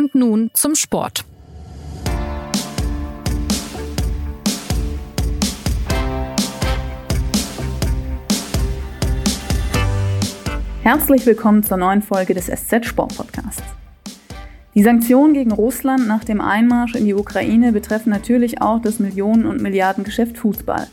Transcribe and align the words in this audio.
Und 0.00 0.14
nun 0.14 0.50
zum 0.54 0.74
Sport. 0.76 1.26
Herzlich 10.82 11.26
willkommen 11.26 11.62
zur 11.62 11.76
neuen 11.76 12.00
Folge 12.00 12.32
des 12.32 12.46
SZ 12.46 12.86
Sport 12.86 13.14
Podcasts. 13.14 13.62
Die 14.74 14.82
Sanktionen 14.82 15.34
gegen 15.34 15.52
Russland 15.52 16.08
nach 16.08 16.24
dem 16.24 16.40
Einmarsch 16.40 16.94
in 16.94 17.04
die 17.04 17.12
Ukraine 17.12 17.72
betreffen 17.72 18.08
natürlich 18.08 18.62
auch 18.62 18.80
das 18.80 19.00
Millionen- 19.00 19.44
und 19.44 19.60
Milliardengeschäft 19.60 20.38
Fußball. 20.38 20.88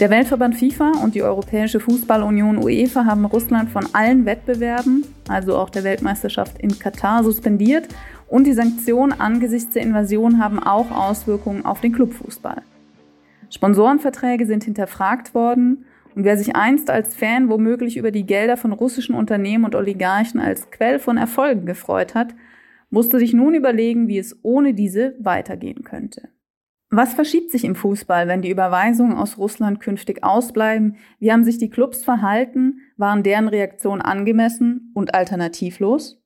Der 0.00 0.10
Weltverband 0.10 0.56
FIFA 0.56 0.90
und 1.04 1.14
die 1.14 1.22
Europäische 1.22 1.78
Fußballunion 1.78 2.58
UEFA 2.58 3.04
haben 3.04 3.24
Russland 3.26 3.70
von 3.70 3.86
allen 3.92 4.26
Wettbewerben, 4.26 5.04
also 5.28 5.56
auch 5.56 5.70
der 5.70 5.84
Weltmeisterschaft 5.84 6.58
in 6.58 6.76
Katar, 6.80 7.22
suspendiert 7.22 7.86
und 8.28 8.46
die 8.46 8.52
Sanktionen 8.52 9.18
angesichts 9.18 9.74
der 9.74 9.82
Invasion 9.82 10.38
haben 10.42 10.58
auch 10.58 10.90
Auswirkungen 10.90 11.64
auf 11.64 11.80
den 11.80 11.92
Clubfußball. 11.92 12.62
Sponsorenverträge 13.50 14.46
sind 14.46 14.64
hinterfragt 14.64 15.34
worden 15.34 15.84
und 16.14 16.24
wer 16.24 16.36
sich 16.36 16.54
einst 16.56 16.90
als 16.90 17.14
Fan 17.14 17.48
womöglich 17.48 17.96
über 17.96 18.10
die 18.10 18.26
Gelder 18.26 18.56
von 18.56 18.72
russischen 18.72 19.14
Unternehmen 19.14 19.64
und 19.64 19.74
Oligarchen 19.74 20.40
als 20.40 20.70
Quell 20.70 20.98
von 20.98 21.16
Erfolgen 21.16 21.66
gefreut 21.66 22.14
hat, 22.14 22.34
musste 22.90 23.18
sich 23.18 23.32
nun 23.32 23.54
überlegen, 23.54 24.08
wie 24.08 24.18
es 24.18 24.38
ohne 24.42 24.74
diese 24.74 25.16
weitergehen 25.18 25.82
könnte. 25.82 26.28
Was 26.90 27.14
verschiebt 27.14 27.50
sich 27.50 27.64
im 27.64 27.74
Fußball, 27.74 28.28
wenn 28.28 28.42
die 28.42 28.50
Überweisungen 28.50 29.16
aus 29.16 29.36
Russland 29.36 29.80
künftig 29.80 30.22
ausbleiben? 30.22 30.96
Wie 31.18 31.32
haben 31.32 31.42
sich 31.42 31.58
die 31.58 31.70
Clubs 31.70 32.04
verhalten? 32.04 32.80
Waren 32.96 33.24
deren 33.24 33.48
Reaktionen 33.48 34.00
angemessen 34.00 34.92
und 34.94 35.12
alternativlos? 35.12 36.23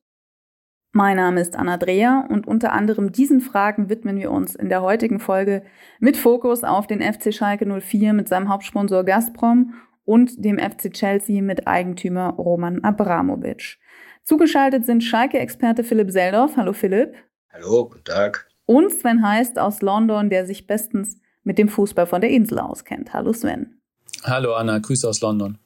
Mein 0.91 1.17
Name 1.17 1.39
ist 1.39 1.55
Anna 1.55 1.77
Dreher 1.77 2.25
und 2.29 2.47
unter 2.47 2.73
anderem 2.73 3.11
diesen 3.11 3.41
Fragen 3.41 3.89
widmen 3.89 4.17
wir 4.17 4.31
uns 4.31 4.55
in 4.55 4.69
der 4.69 4.81
heutigen 4.81 5.19
Folge 5.19 5.61
mit 5.99 6.17
Fokus 6.17 6.63
auf 6.63 6.87
den 6.87 7.01
FC 7.01 7.31
Schalke 7.31 7.67
04 7.79 8.13
mit 8.13 8.27
seinem 8.27 8.49
Hauptsponsor 8.49 9.03
Gazprom 9.03 9.75
und 10.03 10.43
dem 10.43 10.57
FC 10.57 10.91
Chelsea 10.91 11.43
mit 11.43 11.67
Eigentümer 11.67 12.31
Roman 12.31 12.83
Abramovic. 12.83 13.77
Zugeschaltet 14.23 14.87
sind 14.87 15.03
Schalke-Experte 15.03 15.83
Philipp 15.83 16.09
Seldorf. 16.09 16.57
Hallo 16.57 16.73
Philipp. 16.73 17.13
Hallo, 17.53 17.87
guten 17.87 18.03
Tag. 18.05 18.47
Und 18.65 18.91
Sven 18.91 19.21
Heist 19.21 19.59
aus 19.59 19.83
London, 19.83 20.31
der 20.31 20.47
sich 20.47 20.65
bestens 20.65 21.21
mit 21.43 21.59
dem 21.59 21.69
Fußball 21.69 22.07
von 22.07 22.21
der 22.21 22.31
Insel 22.31 22.57
auskennt. 22.57 23.13
Hallo 23.13 23.31
Sven. 23.31 23.79
Hallo 24.23 24.55
Anna, 24.55 24.79
Grüße 24.79 25.07
aus 25.07 25.21
London. 25.21 25.59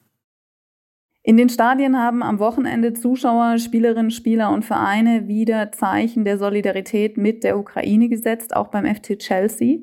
In 1.25 1.37
den 1.37 1.47
Stadien 1.47 1.97
haben 1.97 2.21
am 2.21 2.39
Wochenende 2.39 2.91
Zuschauer, 2.91 3.57
Spielerinnen, 3.57 4.11
Spieler 4.11 4.51
und 4.51 4.65
Vereine 4.65 5.29
wieder 5.29 5.71
Zeichen 5.71 6.25
der 6.25 6.37
Solidarität 6.37 7.15
mit 7.15 7.45
der 7.45 7.57
Ukraine 7.57 8.09
gesetzt, 8.09 8.53
auch 8.53 8.67
beim 8.67 8.85
FC 8.85 9.17
Chelsea. 9.17 9.77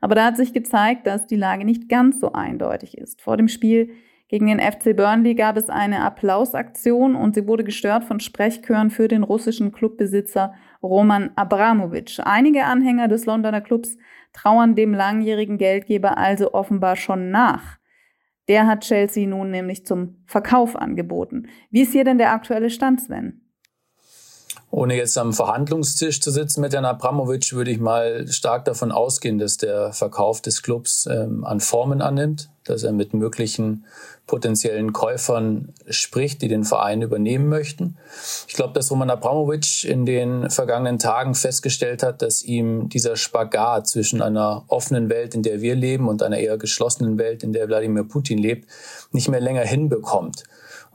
Aber 0.00 0.14
da 0.14 0.26
hat 0.26 0.36
sich 0.36 0.52
gezeigt, 0.52 1.08
dass 1.08 1.26
die 1.26 1.34
Lage 1.34 1.64
nicht 1.64 1.88
ganz 1.88 2.20
so 2.20 2.32
eindeutig 2.32 2.96
ist. 2.96 3.20
Vor 3.22 3.36
dem 3.36 3.48
Spiel 3.48 3.90
gegen 4.28 4.46
den 4.46 4.60
FC 4.60 4.96
Burnley 4.96 5.34
gab 5.34 5.56
es 5.56 5.68
eine 5.68 6.02
Applausaktion 6.02 7.16
und 7.16 7.34
sie 7.34 7.48
wurde 7.48 7.64
gestört 7.64 8.04
von 8.04 8.20
Sprechchören 8.20 8.90
für 8.90 9.08
den 9.08 9.24
russischen 9.24 9.72
Clubbesitzer 9.72 10.54
Roman 10.80 11.32
Abramovic. 11.34 12.20
Einige 12.24 12.66
Anhänger 12.66 13.08
des 13.08 13.26
Londoner 13.26 13.62
Clubs 13.62 13.98
trauern 14.32 14.76
dem 14.76 14.94
langjährigen 14.94 15.58
Geldgeber 15.58 16.18
also 16.18 16.54
offenbar 16.54 16.94
schon 16.94 17.32
nach. 17.32 17.78
Der 18.48 18.66
hat 18.66 18.84
Chelsea 18.84 19.26
nun 19.26 19.50
nämlich 19.50 19.86
zum 19.86 20.22
Verkauf 20.26 20.76
angeboten. 20.76 21.48
Wie 21.70 21.82
ist 21.82 21.92
hier 21.92 22.04
denn 22.04 22.18
der 22.18 22.32
aktuelle 22.32 22.70
Stand, 22.70 23.00
Sven? 23.00 23.43
Ohne 24.76 24.96
jetzt 24.96 25.16
am 25.18 25.32
Verhandlungstisch 25.32 26.20
zu 26.20 26.32
sitzen 26.32 26.60
mit 26.60 26.72
Herrn 26.72 26.84
Abramovic, 26.84 27.52
würde 27.52 27.70
ich 27.70 27.78
mal 27.78 28.26
stark 28.26 28.64
davon 28.64 28.90
ausgehen, 28.90 29.38
dass 29.38 29.56
der 29.56 29.92
Verkauf 29.92 30.40
des 30.40 30.64
Clubs 30.64 31.06
ähm, 31.06 31.44
an 31.44 31.60
Formen 31.60 32.02
annimmt, 32.02 32.50
dass 32.64 32.82
er 32.82 32.90
mit 32.90 33.14
möglichen 33.14 33.84
potenziellen 34.26 34.92
Käufern 34.92 35.72
spricht, 35.88 36.42
die 36.42 36.48
den 36.48 36.64
Verein 36.64 37.02
übernehmen 37.02 37.48
möchten. 37.48 37.98
Ich 38.48 38.54
glaube, 38.54 38.72
dass 38.72 38.90
Roman 38.90 39.10
Abramovic 39.10 39.84
in 39.84 40.06
den 40.06 40.50
vergangenen 40.50 40.98
Tagen 40.98 41.36
festgestellt 41.36 42.02
hat, 42.02 42.20
dass 42.20 42.42
ihm 42.42 42.88
dieser 42.88 43.14
Spagat 43.14 43.86
zwischen 43.86 44.22
einer 44.22 44.64
offenen 44.66 45.08
Welt, 45.08 45.36
in 45.36 45.44
der 45.44 45.60
wir 45.60 45.76
leben, 45.76 46.08
und 46.08 46.20
einer 46.20 46.38
eher 46.38 46.58
geschlossenen 46.58 47.16
Welt, 47.16 47.44
in 47.44 47.52
der 47.52 47.68
Wladimir 47.68 48.02
Putin 48.02 48.38
lebt, 48.38 48.68
nicht 49.12 49.28
mehr 49.28 49.40
länger 49.40 49.62
hinbekommt. 49.62 50.42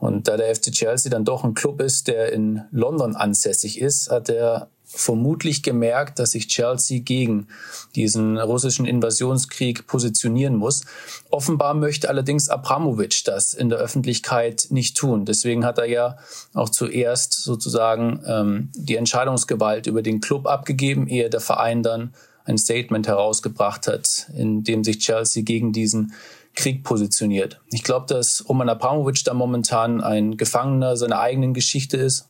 Und 0.00 0.28
da 0.28 0.36
der 0.36 0.54
FC 0.54 0.72
Chelsea 0.72 1.10
dann 1.10 1.24
doch 1.24 1.44
ein 1.44 1.54
Club 1.54 1.80
ist, 1.80 2.08
der 2.08 2.32
in 2.32 2.62
London 2.72 3.14
ansässig 3.14 3.80
ist, 3.80 4.10
hat 4.10 4.30
er 4.30 4.68
vermutlich 4.92 5.62
gemerkt, 5.62 6.18
dass 6.18 6.32
sich 6.32 6.48
Chelsea 6.48 6.98
gegen 6.98 7.46
diesen 7.94 8.38
russischen 8.38 8.86
Invasionskrieg 8.86 9.86
positionieren 9.86 10.56
muss. 10.56 10.84
Offenbar 11.30 11.74
möchte 11.74 12.08
allerdings 12.08 12.48
Abramovic 12.48 13.24
das 13.24 13.54
in 13.54 13.68
der 13.68 13.78
Öffentlichkeit 13.78 14.66
nicht 14.70 14.96
tun. 14.96 15.26
Deswegen 15.26 15.64
hat 15.64 15.78
er 15.78 15.84
ja 15.84 16.16
auch 16.54 16.70
zuerst 16.70 17.34
sozusagen 17.34 18.20
ähm, 18.26 18.72
die 18.74 18.96
Entscheidungsgewalt 18.96 19.86
über 19.86 20.02
den 20.02 20.20
Club 20.20 20.48
abgegeben, 20.48 21.06
ehe 21.06 21.30
der 21.30 21.40
Verein 21.40 21.84
dann 21.84 22.12
ein 22.44 22.58
Statement 22.58 23.06
herausgebracht 23.06 23.86
hat, 23.86 24.28
in 24.36 24.64
dem 24.64 24.82
sich 24.82 24.98
Chelsea 24.98 25.44
gegen 25.44 25.72
diesen 25.72 26.14
Krieg 26.54 26.84
positioniert. 26.84 27.60
Ich 27.70 27.82
glaube, 27.82 28.06
dass 28.06 28.48
Roman 28.48 28.68
Abramovic 28.68 29.24
da 29.24 29.34
momentan 29.34 30.00
ein 30.00 30.36
Gefangener 30.36 30.96
seiner 30.96 31.20
eigenen 31.20 31.54
Geschichte 31.54 31.96
ist, 31.96 32.28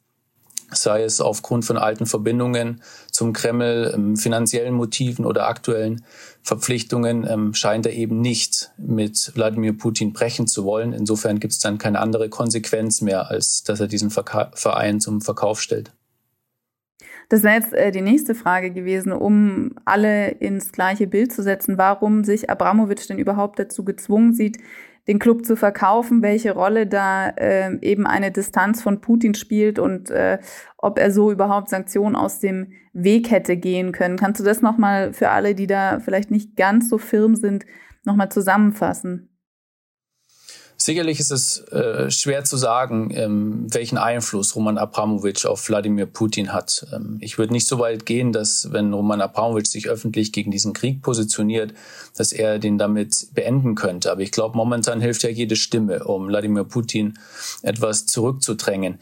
sei 0.73 1.03
es 1.03 1.21
aufgrund 1.21 1.65
von 1.65 1.77
alten 1.77 2.07
Verbindungen 2.07 2.83
zum 3.11 3.33
Kreml, 3.33 3.93
ähm, 3.95 4.17
finanziellen 4.17 4.75
Motiven 4.75 5.25
oder 5.25 5.49
aktuellen 5.49 6.05
Verpflichtungen, 6.43 7.27
ähm, 7.29 7.55
scheint 7.55 7.87
er 7.87 7.93
eben 7.93 8.21
nicht 8.21 8.71
mit 8.79 9.33
Wladimir 9.35 9.77
Putin 9.77 10.13
brechen 10.13 10.47
zu 10.47 10.65
wollen. 10.65 10.93
Insofern 10.93 11.41
gibt 11.41 11.55
es 11.55 11.59
dann 11.59 11.79
keine 11.79 12.01
andere 12.01 12.29
Konsequenz 12.29 13.01
mehr, 13.01 13.31
als 13.31 13.65
dass 13.65 13.81
er 13.81 13.89
diesen 13.89 14.11
Verein 14.11 15.01
zum 15.01 15.21
Verkauf 15.21 15.61
stellt. 15.61 15.93
Das 17.31 17.45
wäre 17.45 17.55
jetzt 17.55 17.73
äh, 17.73 17.93
die 17.93 18.01
nächste 18.01 18.35
Frage 18.35 18.73
gewesen, 18.73 19.13
um 19.13 19.77
alle 19.85 20.31
ins 20.31 20.73
gleiche 20.73 21.07
Bild 21.07 21.33
zu 21.33 21.45
setzen. 21.45 21.79
Warum 21.79 22.25
sich 22.25 22.51
Abramowitsch 22.51 23.09
denn 23.09 23.21
überhaupt 23.21 23.61
dazu 23.61 23.85
gezwungen 23.85 24.35
sieht, 24.35 24.59
den 25.07 25.21
Club 25.21 25.47
zu 25.47 25.57
verkaufen, 25.57 26.23
welche 26.23 26.53
Rolle 26.53 26.89
da 26.89 27.29
äh, 27.29 27.79
eben 27.83 28.05
eine 28.05 28.33
Distanz 28.33 28.83
von 28.83 29.01
Putin 29.01 29.35
spielt 29.35 29.79
und 29.79 30.11
äh, 30.11 30.39
ob 30.77 30.99
er 30.99 31.13
so 31.13 31.31
überhaupt 31.31 31.69
Sanktionen 31.69 32.17
aus 32.17 32.41
dem 32.41 32.73
Weg 32.93 33.31
hätte 33.31 33.57
gehen 33.57 33.93
können. 33.93 34.17
Kannst 34.17 34.41
du 34.41 34.45
das 34.45 34.61
nochmal 34.61 35.13
für 35.13 35.31
alle, 35.31 35.55
die 35.55 35.69
da 35.69 36.01
vielleicht 36.01 36.33
nicht 36.33 36.57
ganz 36.57 36.89
so 36.91 36.99
firm 36.99 37.37
sind, 37.37 37.65
nochmal 38.05 38.31
zusammenfassen? 38.31 39.30
Sicherlich 40.83 41.21
ist 41.21 41.31
es 41.31 41.59
äh, 41.69 42.11
schwer 42.11 42.45
zu 42.45 42.57
sagen, 42.57 43.11
ähm, 43.15 43.67
welchen 43.69 43.99
Einfluss 43.99 44.57
Roman 44.57 44.79
Abramowitsch 44.79 45.45
auf 45.45 45.69
Wladimir 45.69 46.07
Putin 46.07 46.55
hat. 46.55 46.87
Ähm, 46.91 47.19
ich 47.21 47.37
würde 47.37 47.53
nicht 47.53 47.69
so 47.69 47.79
weit 47.79 48.07
gehen, 48.07 48.33
dass 48.33 48.73
wenn 48.73 48.95
Roman 48.95 49.21
Abramowitsch 49.21 49.67
sich 49.67 49.91
öffentlich 49.91 50.33
gegen 50.33 50.51
diesen 50.51 50.73
Krieg 50.73 51.03
positioniert, 51.03 51.75
dass 52.17 52.33
er 52.33 52.59
den 52.59 52.79
damit 52.79 53.29
beenden 53.35 53.75
könnte. 53.75 54.11
Aber 54.11 54.23
ich 54.23 54.33
glaube, 54.33 54.57
momentan 54.57 55.03
hilft 55.03 55.23
ja 55.23 55.29
jede 55.29 55.55
Stimme, 55.55 56.03
um 56.05 56.29
Wladimir 56.29 56.65
Putin 56.65 57.19
etwas 57.61 58.07
zurückzudrängen. 58.07 59.01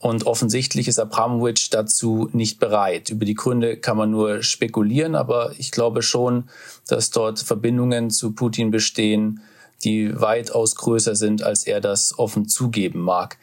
Und 0.00 0.26
offensichtlich 0.26 0.88
ist 0.88 0.98
Abramowitsch 0.98 1.68
dazu 1.70 2.28
nicht 2.32 2.58
bereit. 2.58 3.10
Über 3.10 3.24
die 3.24 3.34
Gründe 3.34 3.76
kann 3.76 3.96
man 3.96 4.10
nur 4.10 4.42
spekulieren, 4.42 5.14
aber 5.14 5.52
ich 5.58 5.70
glaube 5.70 6.02
schon, 6.02 6.48
dass 6.88 7.10
dort 7.10 7.38
Verbindungen 7.38 8.10
zu 8.10 8.32
Putin 8.32 8.72
bestehen, 8.72 9.42
die 9.84 10.20
weitaus 10.20 10.74
größer 10.76 11.14
sind, 11.14 11.42
als 11.42 11.66
er 11.66 11.80
das 11.80 12.18
offen 12.18 12.48
zugeben 12.48 13.00
mag. 13.00 13.38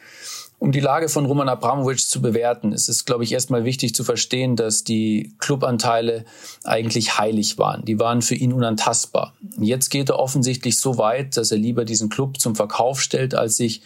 Um 0.60 0.72
die 0.72 0.80
Lage 0.80 1.08
von 1.08 1.24
Roman 1.24 1.48
Abramovic 1.48 2.00
zu 2.00 2.20
bewerten, 2.20 2.72
ist 2.72 2.88
es, 2.88 3.04
glaube 3.04 3.22
ich, 3.22 3.30
erstmal 3.30 3.64
wichtig 3.64 3.94
zu 3.94 4.02
verstehen, 4.02 4.56
dass 4.56 4.82
die 4.82 5.34
Clubanteile 5.38 6.24
eigentlich 6.64 7.16
heilig 7.16 7.58
waren. 7.58 7.84
Die 7.84 8.00
waren 8.00 8.22
für 8.22 8.34
ihn 8.34 8.52
unantastbar. 8.52 9.34
Jetzt 9.56 9.88
geht 9.88 10.08
er 10.08 10.18
offensichtlich 10.18 10.78
so 10.78 10.98
weit, 10.98 11.36
dass 11.36 11.52
er 11.52 11.58
lieber 11.58 11.84
diesen 11.84 12.08
Club 12.08 12.40
zum 12.40 12.56
Verkauf 12.56 13.00
stellt, 13.00 13.36
als 13.36 13.56
sich 13.56 13.82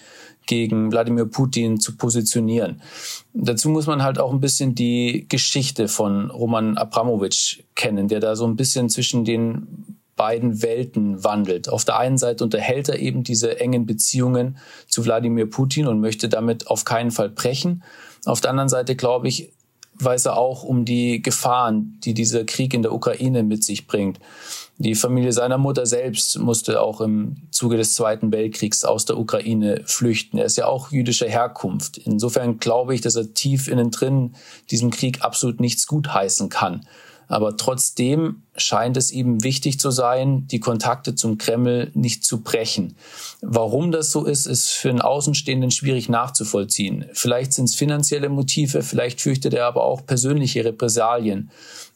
gegen 0.47 0.91
Wladimir 0.91 1.27
Putin 1.27 1.79
zu 1.79 1.97
positionieren. 1.97 2.81
Dazu 3.35 3.69
muss 3.69 3.87
man 3.87 4.03
halt 4.03 4.19
auch 4.19 4.33
ein 4.33 4.41
bisschen 4.41 4.75
die 4.75 5.27
Geschichte 5.29 5.89
von 5.89 6.31
Roman 6.31 6.79
Abramovic 6.79 7.65
kennen, 7.75 8.09
der 8.09 8.21
da 8.21 8.35
so 8.35 8.47
ein 8.47 8.57
bisschen 8.57 8.89
zwischen 8.89 9.27
den 9.27 9.99
beiden 10.17 10.63
Welten 10.63 11.25
wandelt. 11.25 11.69
Auf 11.69 11.85
der 11.85 11.99
einen 11.99 12.19
Seite 12.19 12.45
unterhält 12.45 12.89
er 12.89 12.99
eben 12.99 13.25
diese 13.25 13.61
engen 13.61 13.87
Beziehungen 13.87 14.59
zu 14.87 15.05
Wladimir 15.05 15.49
Putin 15.49 15.87
und 15.87 16.01
möchte 16.01 16.29
damit 16.29 16.69
auf 16.69 16.85
keinen 16.85 17.11
Fall 17.11 17.31
brechen. 17.31 17.83
Auf 18.25 18.41
der 18.41 18.51
anderen 18.51 18.69
Seite, 18.69 18.95
glaube 18.95 19.29
ich, 19.29 19.53
weiß 19.99 20.27
er 20.27 20.37
auch 20.37 20.65
um 20.65 20.85
die 20.85 21.23
Gefahren, 21.23 21.99
die 22.05 22.15
dieser 22.15 22.45
Krieg 22.45 22.75
in 22.75 22.83
der 22.83 22.93
Ukraine 22.93 23.43
mit 23.43 23.65
sich 23.65 23.87
bringt. 23.87 24.19
Die 24.79 24.95
Familie 24.95 25.33
seiner 25.33 25.59
Mutter 25.59 25.87
selbst 25.87 26.39
musste 26.39 26.81
auch 26.81 27.01
im 27.01 27.37
Zuge 27.51 27.77
des 27.77 27.95
Zweiten 27.95 28.33
Weltkriegs 28.33 28.85
aus 28.85 29.05
der 29.05 29.19
Ukraine 29.19 29.83
flüchten. 29.85 30.39
Er 30.39 30.47
ist 30.47 30.57
ja 30.57 30.67
auch 30.67 30.91
jüdischer 30.91 31.29
Herkunft. 31.29 31.99
Insofern 31.99 32.59
glaube 32.59 32.95
ich, 32.95 33.01
dass 33.01 33.15
er 33.15 33.33
tief 33.33 33.69
innen 33.69 33.91
drin 33.91 34.35
diesem 34.71 34.91
Krieg 34.91 35.23
absolut 35.23 35.61
nichts 35.61 35.87
gutheißen 35.87 36.49
kann. 36.49 36.87
Aber 37.33 37.57
trotzdem 37.57 38.43
scheint 38.59 38.99
es 38.99 39.11
ihm 39.11 39.43
wichtig 39.43 39.81
zu 39.81 39.91
sein, 39.91 40.47
die 40.49 40.61
Kontakte 40.61 41.15
zum 41.15 41.39
Kreml 41.39 41.91
nicht 41.95 42.27
zu 42.27 42.43
brechen. 42.43 42.95
Warum 43.41 43.91
das 43.91 44.11
so 44.11 44.27
ist, 44.27 44.45
ist 44.45 44.69
für 44.69 44.91
einen 44.91 45.01
Außenstehenden 45.01 45.71
schwierig 45.71 46.11
nachzuvollziehen. 46.11 47.07
Vielleicht 47.15 47.55
sind 47.55 47.71
es 47.71 47.75
finanzielle 47.75 48.29
Motive, 48.29 48.83
vielleicht 48.83 49.23
fürchtet 49.23 49.55
er 49.55 49.65
aber 49.65 49.83
auch 49.85 50.05
persönliche 50.05 50.63
Repressalien 50.63 51.51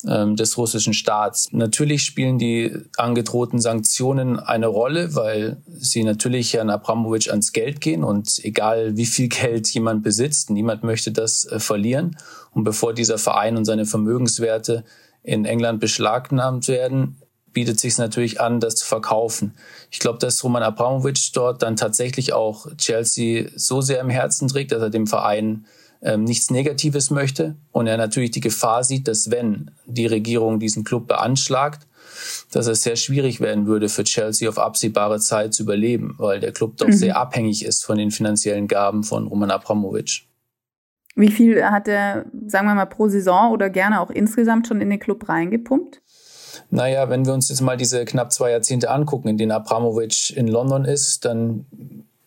ähm, 0.08 0.36
des 0.36 0.56
russischen 0.56 0.94
Staats. 0.94 1.48
Natürlich 1.52 2.02
spielen 2.02 2.38
die 2.38 2.74
angedrohten 2.96 3.60
Sanktionen 3.60 4.38
eine 4.38 4.68
Rolle, 4.68 5.14
weil 5.14 5.58
sie 5.66 6.02
natürlich 6.02 6.54
Herrn 6.54 6.70
Abramowitsch 6.70 7.28
ans 7.28 7.52
Geld 7.52 7.82
gehen 7.82 8.04
und 8.04 8.42
egal 8.42 8.96
wie 8.96 9.04
viel 9.04 9.28
Geld 9.28 9.68
jemand 9.68 10.02
besitzt, 10.02 10.48
niemand 10.48 10.82
möchte 10.82 11.12
das 11.12 11.44
äh, 11.44 11.60
verlieren. 11.60 12.16
Und 12.52 12.64
bevor 12.64 12.94
dieser 12.94 13.18
Verein 13.18 13.58
und 13.58 13.66
seine 13.66 13.84
Vermögenswerte 13.84 14.82
in 15.26 15.44
England 15.44 15.80
beschlagnahmt 15.80 16.68
werden, 16.68 17.20
bietet 17.52 17.80
sich 17.80 17.98
natürlich 17.98 18.40
an, 18.40 18.60
das 18.60 18.76
zu 18.76 18.86
verkaufen. 18.86 19.54
Ich 19.90 19.98
glaube, 19.98 20.18
dass 20.18 20.42
Roman 20.44 20.62
Abramovich 20.62 21.32
dort 21.32 21.62
dann 21.62 21.76
tatsächlich 21.76 22.32
auch 22.32 22.66
Chelsea 22.76 23.48
so 23.56 23.80
sehr 23.80 24.00
im 24.00 24.10
Herzen 24.10 24.46
trägt, 24.48 24.72
dass 24.72 24.82
er 24.82 24.90
dem 24.90 25.06
Verein 25.06 25.66
ähm, 26.02 26.24
nichts 26.24 26.50
Negatives 26.50 27.10
möchte 27.10 27.56
und 27.72 27.86
er 27.86 27.96
natürlich 27.96 28.30
die 28.30 28.40
Gefahr 28.40 28.84
sieht, 28.84 29.08
dass 29.08 29.30
wenn 29.30 29.70
die 29.86 30.06
Regierung 30.06 30.60
diesen 30.60 30.84
Club 30.84 31.08
beanschlagt, 31.08 31.86
dass 32.52 32.66
es 32.66 32.82
sehr 32.82 32.96
schwierig 32.96 33.40
werden 33.40 33.66
würde 33.66 33.88
für 33.88 34.04
Chelsea 34.04 34.48
auf 34.48 34.58
absehbare 34.58 35.18
Zeit 35.18 35.54
zu 35.54 35.64
überleben, 35.64 36.14
weil 36.18 36.38
der 36.38 36.52
Club 36.52 36.76
doch 36.76 36.86
mhm. 36.86 36.92
sehr 36.92 37.16
abhängig 37.16 37.64
ist 37.64 37.84
von 37.84 37.98
den 37.98 38.10
finanziellen 38.10 38.68
Gaben 38.68 39.02
von 39.02 39.26
Roman 39.26 39.50
Abramovich. 39.50 40.28
Wie 41.16 41.30
viel 41.30 41.64
hat 41.64 41.88
er, 41.88 42.26
sagen 42.46 42.66
wir 42.66 42.74
mal, 42.74 42.84
pro 42.84 43.08
Saison 43.08 43.50
oder 43.50 43.70
gerne 43.70 44.00
auch 44.00 44.10
insgesamt 44.10 44.68
schon 44.68 44.82
in 44.82 44.90
den 44.90 45.00
Club 45.00 45.28
reingepumpt? 45.28 46.02
Naja, 46.70 47.08
wenn 47.08 47.24
wir 47.24 47.32
uns 47.32 47.48
jetzt 47.48 47.62
mal 47.62 47.76
diese 47.76 48.04
knapp 48.04 48.32
zwei 48.32 48.50
Jahrzehnte 48.50 48.90
angucken, 48.90 49.28
in 49.28 49.38
denen 49.38 49.52
Abramovic 49.52 50.36
in 50.36 50.46
London 50.46 50.84
ist, 50.84 51.24
dann 51.24 51.66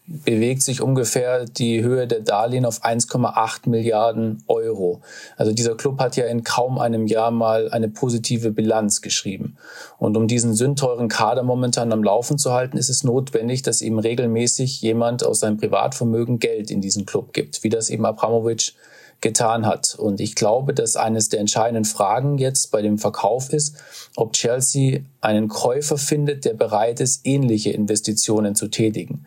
bewegt 0.10 0.64
sich 0.64 0.82
ungefähr 0.82 1.46
die 1.46 1.84
Höhe 1.84 2.08
der 2.08 2.22
Darlehen 2.22 2.66
auf 2.66 2.84
1,8 2.84 3.70
Milliarden 3.70 4.44
Euro. 4.48 5.02
Also 5.38 5.54
dieser 5.54 5.76
Club 5.76 6.00
hat 6.00 6.16
ja 6.16 6.26
in 6.26 6.44
kaum 6.44 6.80
einem 6.80 7.06
Jahr 7.06 7.30
mal 7.30 7.70
eine 7.70 7.90
positive 7.90 8.52
Bilanz 8.52 9.02
geschrieben. 9.02 9.58
Und 10.00 10.18
um 10.18 10.28
diesen 10.28 10.56
sündteuren 10.56 11.10
Kader 11.10 11.44
momentan 11.44 11.94
am 11.94 12.04
Laufen 12.04 12.40
zu 12.40 12.52
halten, 12.54 12.78
ist 12.78 12.90
es 12.90 13.04
notwendig, 13.04 13.62
dass 13.62 13.82
eben 13.82 14.00
regelmäßig 14.00 14.82
jemand 14.82 15.24
aus 15.24 15.42
seinem 15.42 15.58
Privatvermögen 15.58 16.40
Geld 16.40 16.72
in 16.72 16.82
diesen 16.82 17.06
Club 17.06 17.32
gibt, 17.32 17.64
wie 17.64 17.70
das 17.70 17.92
eben 17.92 18.06
Abramovic 18.06 18.74
getan 19.22 19.66
hat. 19.66 19.96
Und 19.96 20.22
ich 20.22 20.36
glaube, 20.36 20.74
dass 20.74 20.96
eines 20.96 21.30
der 21.30 21.40
entscheidenden 21.40 21.86
Fragen 21.86 22.38
jetzt 22.38 22.72
bei 22.72 22.82
dem 22.82 22.98
Verkauf 22.98 23.52
ist, 23.52 23.76
ob 24.16 24.34
Chelsea 24.34 25.02
einen 25.22 25.50
Käufer 25.50 25.98
findet, 25.98 26.46
der 26.46 26.54
bereit 26.54 27.00
ist, 27.00 27.26
ähnliche 27.26 27.72
Investitionen 27.72 28.56
zu 28.56 28.70
tätigen. 28.70 29.26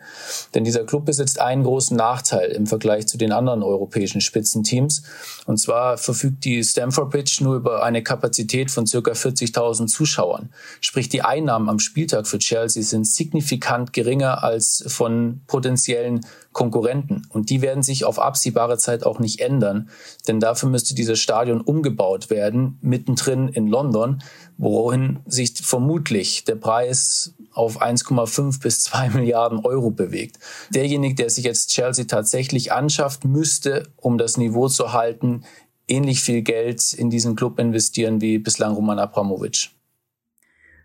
Denn 0.53 0.63
dieser 0.63 0.85
Club 0.85 1.05
besitzt 1.05 1.39
einen 1.39 1.63
großen 1.63 1.95
Nachteil 1.95 2.51
im 2.51 2.65
Vergleich 2.65 3.07
zu 3.07 3.17
den 3.17 3.31
anderen 3.31 3.61
europäischen 3.61 4.21
Spitzenteams. 4.21 5.03
Und 5.45 5.57
zwar 5.57 5.97
verfügt 5.97 6.45
die 6.45 6.63
Stamford 6.63 7.11
Bridge 7.11 7.37
nur 7.41 7.55
über 7.55 7.83
eine 7.83 8.01
Kapazität 8.01 8.71
von 8.71 8.87
circa 8.87 9.11
40.000 9.11 9.87
Zuschauern. 9.87 10.49
Sprich, 10.81 11.09
die 11.09 11.21
Einnahmen 11.21 11.69
am 11.69 11.79
Spieltag 11.79 12.27
für 12.27 12.39
Chelsea 12.39 12.83
sind 12.83 13.05
signifikant 13.05 13.93
geringer 13.93 14.43
als 14.43 14.83
von 14.87 15.41
potenziellen 15.47 16.21
Konkurrenten. 16.53 17.23
Und 17.29 17.49
die 17.49 17.61
werden 17.61 17.83
sich 17.83 18.05
auf 18.05 18.19
absehbare 18.19 18.77
Zeit 18.77 19.05
auch 19.05 19.19
nicht 19.19 19.41
ändern, 19.41 19.89
denn 20.27 20.39
dafür 20.39 20.69
müsste 20.69 20.95
dieses 20.95 21.19
Stadion 21.19 21.61
umgebaut 21.61 22.29
werden, 22.29 22.77
mittendrin 22.81 23.49
in 23.49 23.67
London, 23.67 24.23
wohin 24.57 25.19
sich 25.25 25.53
vermutlich 25.61 26.43
der 26.45 26.55
Preis 26.55 27.33
auf 27.53 27.81
1,5 27.81 28.61
bis 28.61 28.83
2 28.83 29.09
Milliarden 29.13 29.59
Euro 29.59 29.91
bewegt. 29.91 30.39
Derjenige, 30.69 31.15
der 31.15 31.29
sich 31.29 31.43
jetzt 31.43 31.69
Chelsea 31.69 32.05
tatsächlich 32.05 32.71
anschafft, 32.71 33.25
müsste, 33.25 33.87
um 33.97 34.17
das 34.17 34.37
Niveau 34.37 34.67
zu 34.67 34.93
halten, 34.93 35.43
ähnlich 35.87 36.21
viel 36.21 36.41
Geld 36.41 36.93
in 36.93 37.09
diesen 37.09 37.35
Club 37.35 37.59
investieren 37.59 38.21
wie 38.21 38.37
bislang 38.37 38.73
Roman 38.73 38.99
Abramovic. 38.99 39.69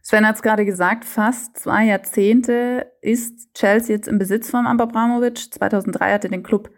Sven 0.02 0.26
hat 0.26 0.36
es 0.36 0.42
gerade 0.42 0.64
gesagt, 0.64 1.04
fast 1.04 1.58
zwei 1.58 1.84
Jahrzehnte 1.84 2.90
ist 3.02 3.52
Chelsea 3.54 3.94
jetzt 3.94 4.08
im 4.08 4.18
Besitz 4.18 4.50
von 4.50 4.66
Abramovic. 4.66 5.52
2003 5.52 6.12
hat 6.12 6.24
er 6.24 6.30
den 6.30 6.42
Club 6.42 6.70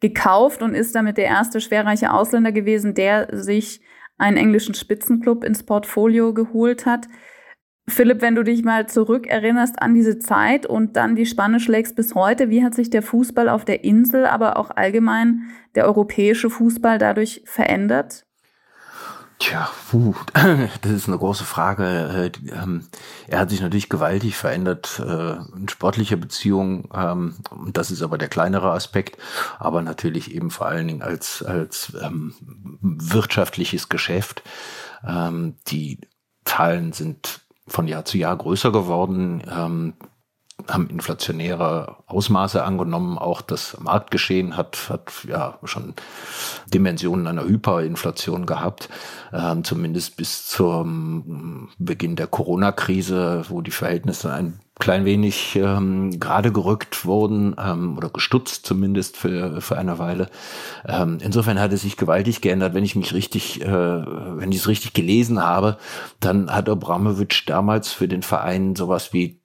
gekauft 0.00 0.62
und 0.62 0.74
ist 0.74 0.94
damit 0.94 1.18
der 1.18 1.26
erste 1.26 1.60
schwerreiche 1.60 2.12
Ausländer 2.12 2.52
gewesen, 2.52 2.94
der 2.94 3.28
sich 3.32 3.82
einen 4.18 4.36
englischen 4.36 4.74
Spitzenclub 4.74 5.44
ins 5.44 5.62
Portfolio 5.62 6.34
geholt 6.34 6.86
hat. 6.86 7.06
Philipp, 7.88 8.20
wenn 8.20 8.34
du 8.34 8.42
dich 8.42 8.64
mal 8.64 8.86
zurückerinnerst 8.86 9.80
an 9.80 9.94
diese 9.94 10.18
Zeit 10.18 10.66
und 10.66 10.96
dann 10.96 11.16
die 11.16 11.24
Spanne 11.24 11.58
schlägst 11.58 11.96
bis 11.96 12.14
heute, 12.14 12.50
wie 12.50 12.62
hat 12.62 12.74
sich 12.74 12.90
der 12.90 13.02
Fußball 13.02 13.48
auf 13.48 13.64
der 13.64 13.82
Insel, 13.84 14.26
aber 14.26 14.58
auch 14.58 14.70
allgemein 14.70 15.44
der 15.74 15.86
europäische 15.86 16.50
Fußball 16.50 16.98
dadurch 16.98 17.42
verändert? 17.46 18.27
Tja, 19.38 19.70
puh, 19.90 20.14
das 20.34 20.90
ist 20.90 21.06
eine 21.06 21.18
große 21.18 21.44
Frage. 21.44 22.32
Äh, 22.34 22.50
ähm, 22.50 22.88
er 23.28 23.38
hat 23.38 23.50
sich 23.50 23.60
natürlich 23.60 23.88
gewaltig 23.88 24.36
verändert 24.36 25.00
äh, 25.04 25.36
in 25.56 25.68
sportlicher 25.68 26.16
Beziehung. 26.16 26.88
Ähm, 26.92 27.36
das 27.72 27.92
ist 27.92 28.02
aber 28.02 28.18
der 28.18 28.28
kleinere 28.28 28.72
Aspekt. 28.72 29.16
Aber 29.60 29.80
natürlich 29.82 30.34
eben 30.34 30.50
vor 30.50 30.66
allen 30.66 30.88
Dingen 30.88 31.02
als, 31.02 31.44
als 31.44 31.96
ähm, 32.02 32.34
wirtschaftliches 32.80 33.88
Geschäft. 33.88 34.42
Die 35.68 36.00
Zahlen 36.44 36.92
sind 36.92 37.42
von 37.68 37.86
Jahr 37.86 38.04
zu 38.04 38.18
Jahr 38.18 38.36
größer 38.36 38.72
geworden 38.72 39.44
haben 40.66 40.88
inflationäre 40.88 41.96
Ausmaße 42.06 42.64
angenommen. 42.64 43.16
Auch 43.16 43.40
das 43.42 43.78
Marktgeschehen 43.80 44.56
hat, 44.56 44.90
hat 44.90 45.12
ja 45.26 45.58
schon 45.64 45.94
Dimensionen 46.66 47.26
einer 47.26 47.44
Hyperinflation 47.44 48.44
gehabt, 48.44 48.88
ähm, 49.32 49.64
zumindest 49.64 50.16
bis 50.16 50.46
zum 50.46 51.68
Beginn 51.78 52.16
der 52.16 52.26
Corona-Krise, 52.26 53.44
wo 53.48 53.60
die 53.60 53.70
Verhältnisse 53.70 54.32
ein 54.32 54.60
klein 54.78 55.04
wenig 55.04 55.56
ähm, 55.56 56.20
gerade 56.20 56.52
gerückt 56.52 57.04
wurden 57.04 57.56
ähm, 57.58 57.96
oder 57.96 58.10
gestutzt 58.10 58.64
zumindest 58.64 59.16
für, 59.16 59.60
für 59.60 59.76
eine 59.76 59.98
Weile. 59.98 60.28
Ähm, 60.86 61.18
insofern 61.20 61.58
hat 61.58 61.72
es 61.72 61.82
sich 61.82 61.96
gewaltig 61.96 62.40
geändert. 62.40 62.74
Wenn 62.74 62.84
ich 62.84 62.94
mich 62.94 63.12
richtig, 63.12 63.60
äh, 63.60 63.68
wenn 63.68 64.52
ich 64.52 64.58
es 64.58 64.68
richtig 64.68 64.92
gelesen 64.92 65.42
habe, 65.42 65.78
dann 66.20 66.54
hat 66.54 66.68
Abramowitsch 66.68 67.48
damals 67.48 67.92
für 67.92 68.06
den 68.06 68.22
Verein 68.22 68.76
sowas 68.76 69.12
wie 69.12 69.40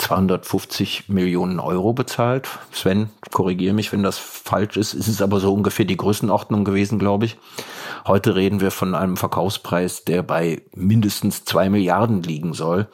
250 0.00 1.08
Millionen 1.08 1.60
Euro 1.60 1.92
bezahlt. 1.92 2.48
Sven, 2.72 3.10
korrigiere 3.30 3.74
mich, 3.74 3.92
wenn 3.92 4.02
das 4.02 4.18
falsch 4.18 4.76
ist. 4.76 4.94
Es 4.94 5.08
ist 5.08 5.22
aber 5.22 5.40
so 5.40 5.52
ungefähr 5.52 5.84
die 5.84 5.96
Größenordnung 5.96 6.64
gewesen, 6.64 6.98
glaube 6.98 7.26
ich. 7.26 7.36
Heute 8.06 8.34
reden 8.34 8.60
wir 8.60 8.70
von 8.70 8.94
einem 8.94 9.16
Verkaufspreis, 9.16 10.04
der 10.04 10.22
bei 10.22 10.62
mindestens 10.74 11.44
zwei 11.44 11.68
Milliarden 11.68 12.22
liegen 12.22 12.54
soll. 12.54 12.88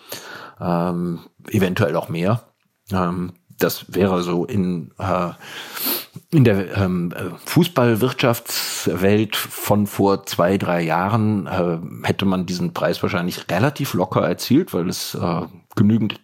Ähm, 0.60 1.20
eventuell 1.48 1.96
auch 1.96 2.08
mehr. 2.08 2.42
Ähm, 2.92 3.34
das 3.58 3.86
wäre 3.94 4.22
so 4.22 4.44
in, 4.44 4.92
äh, 4.98 5.30
in 6.30 6.44
der 6.44 6.76
ähm, 6.76 7.14
Fußballwirtschaftswelt 7.46 9.36
von 9.36 9.86
vor 9.86 10.26
zwei, 10.26 10.58
drei 10.58 10.82
Jahren 10.82 11.46
äh, 11.46 11.78
hätte 12.06 12.26
man 12.26 12.46
diesen 12.46 12.75
Preis 12.75 13.02
wahrscheinlich 13.02 13.48
relativ 13.50 13.94
locker 13.94 14.26
erzielt, 14.26 14.75
weil 14.75 14.88
es 14.88 15.14
äh, 15.14 15.42
genügend 15.75 16.20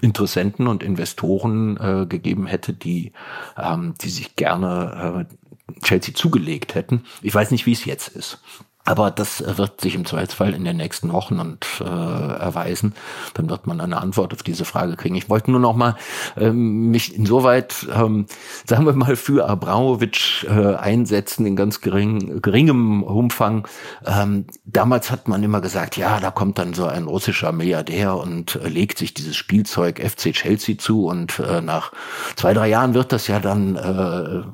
Interessenten 0.00 0.66
und 0.66 0.82
Investoren 0.82 1.76
äh, 1.76 2.06
gegeben 2.06 2.46
hätte, 2.46 2.72
die, 2.72 3.12
ähm, 3.56 3.94
die 4.00 4.10
sich 4.10 4.36
gerne 4.36 5.26
äh, 5.28 5.80
Chelsea 5.84 6.14
zugelegt 6.14 6.74
hätten. 6.74 7.04
Ich 7.22 7.34
weiß 7.34 7.50
nicht, 7.50 7.66
wie 7.66 7.72
es 7.72 7.84
jetzt 7.84 8.08
ist. 8.08 8.40
Aber 8.86 9.10
das 9.10 9.42
wird 9.58 9.80
sich 9.80 9.96
im 9.96 10.06
Zweifelsfall 10.06 10.54
in 10.54 10.64
den 10.64 10.76
nächsten 10.76 11.12
Wochen 11.12 11.40
und 11.40 11.66
äh, 11.80 11.84
erweisen. 11.84 12.94
Dann 13.34 13.50
wird 13.50 13.66
man 13.66 13.80
eine 13.80 14.00
Antwort 14.00 14.32
auf 14.32 14.44
diese 14.44 14.64
Frage 14.64 14.94
kriegen. 14.94 15.16
Ich 15.16 15.28
wollte 15.28 15.50
nur 15.50 15.58
noch 15.58 15.74
mal 15.74 15.96
ähm, 16.36 16.92
mich 16.92 17.12
insoweit, 17.16 17.84
ähm, 17.92 18.26
sagen 18.64 18.86
wir 18.86 18.92
mal, 18.92 19.16
für 19.16 19.48
Abramowitsch 19.48 20.44
äh, 20.44 20.76
einsetzen 20.76 21.46
in 21.46 21.56
ganz 21.56 21.80
gering, 21.80 22.40
geringem 22.40 23.02
Umfang. 23.02 23.66
Ähm, 24.06 24.46
damals 24.64 25.10
hat 25.10 25.26
man 25.26 25.42
immer 25.42 25.60
gesagt, 25.60 25.96
ja, 25.96 26.20
da 26.20 26.30
kommt 26.30 26.58
dann 26.58 26.72
so 26.72 26.86
ein 26.86 27.06
russischer 27.06 27.50
Milliardär 27.50 28.16
und 28.16 28.54
äh, 28.54 28.68
legt 28.68 28.98
sich 28.98 29.14
dieses 29.14 29.34
Spielzeug 29.34 29.98
FC 29.98 30.32
Chelsea 30.32 30.78
zu 30.78 31.06
und 31.06 31.40
äh, 31.40 31.60
nach 31.60 31.90
zwei, 32.36 32.54
drei 32.54 32.68
Jahren 32.68 32.94
wird 32.94 33.10
das 33.10 33.26
ja 33.26 33.40
dann 33.40 33.74
äh, 33.74 34.44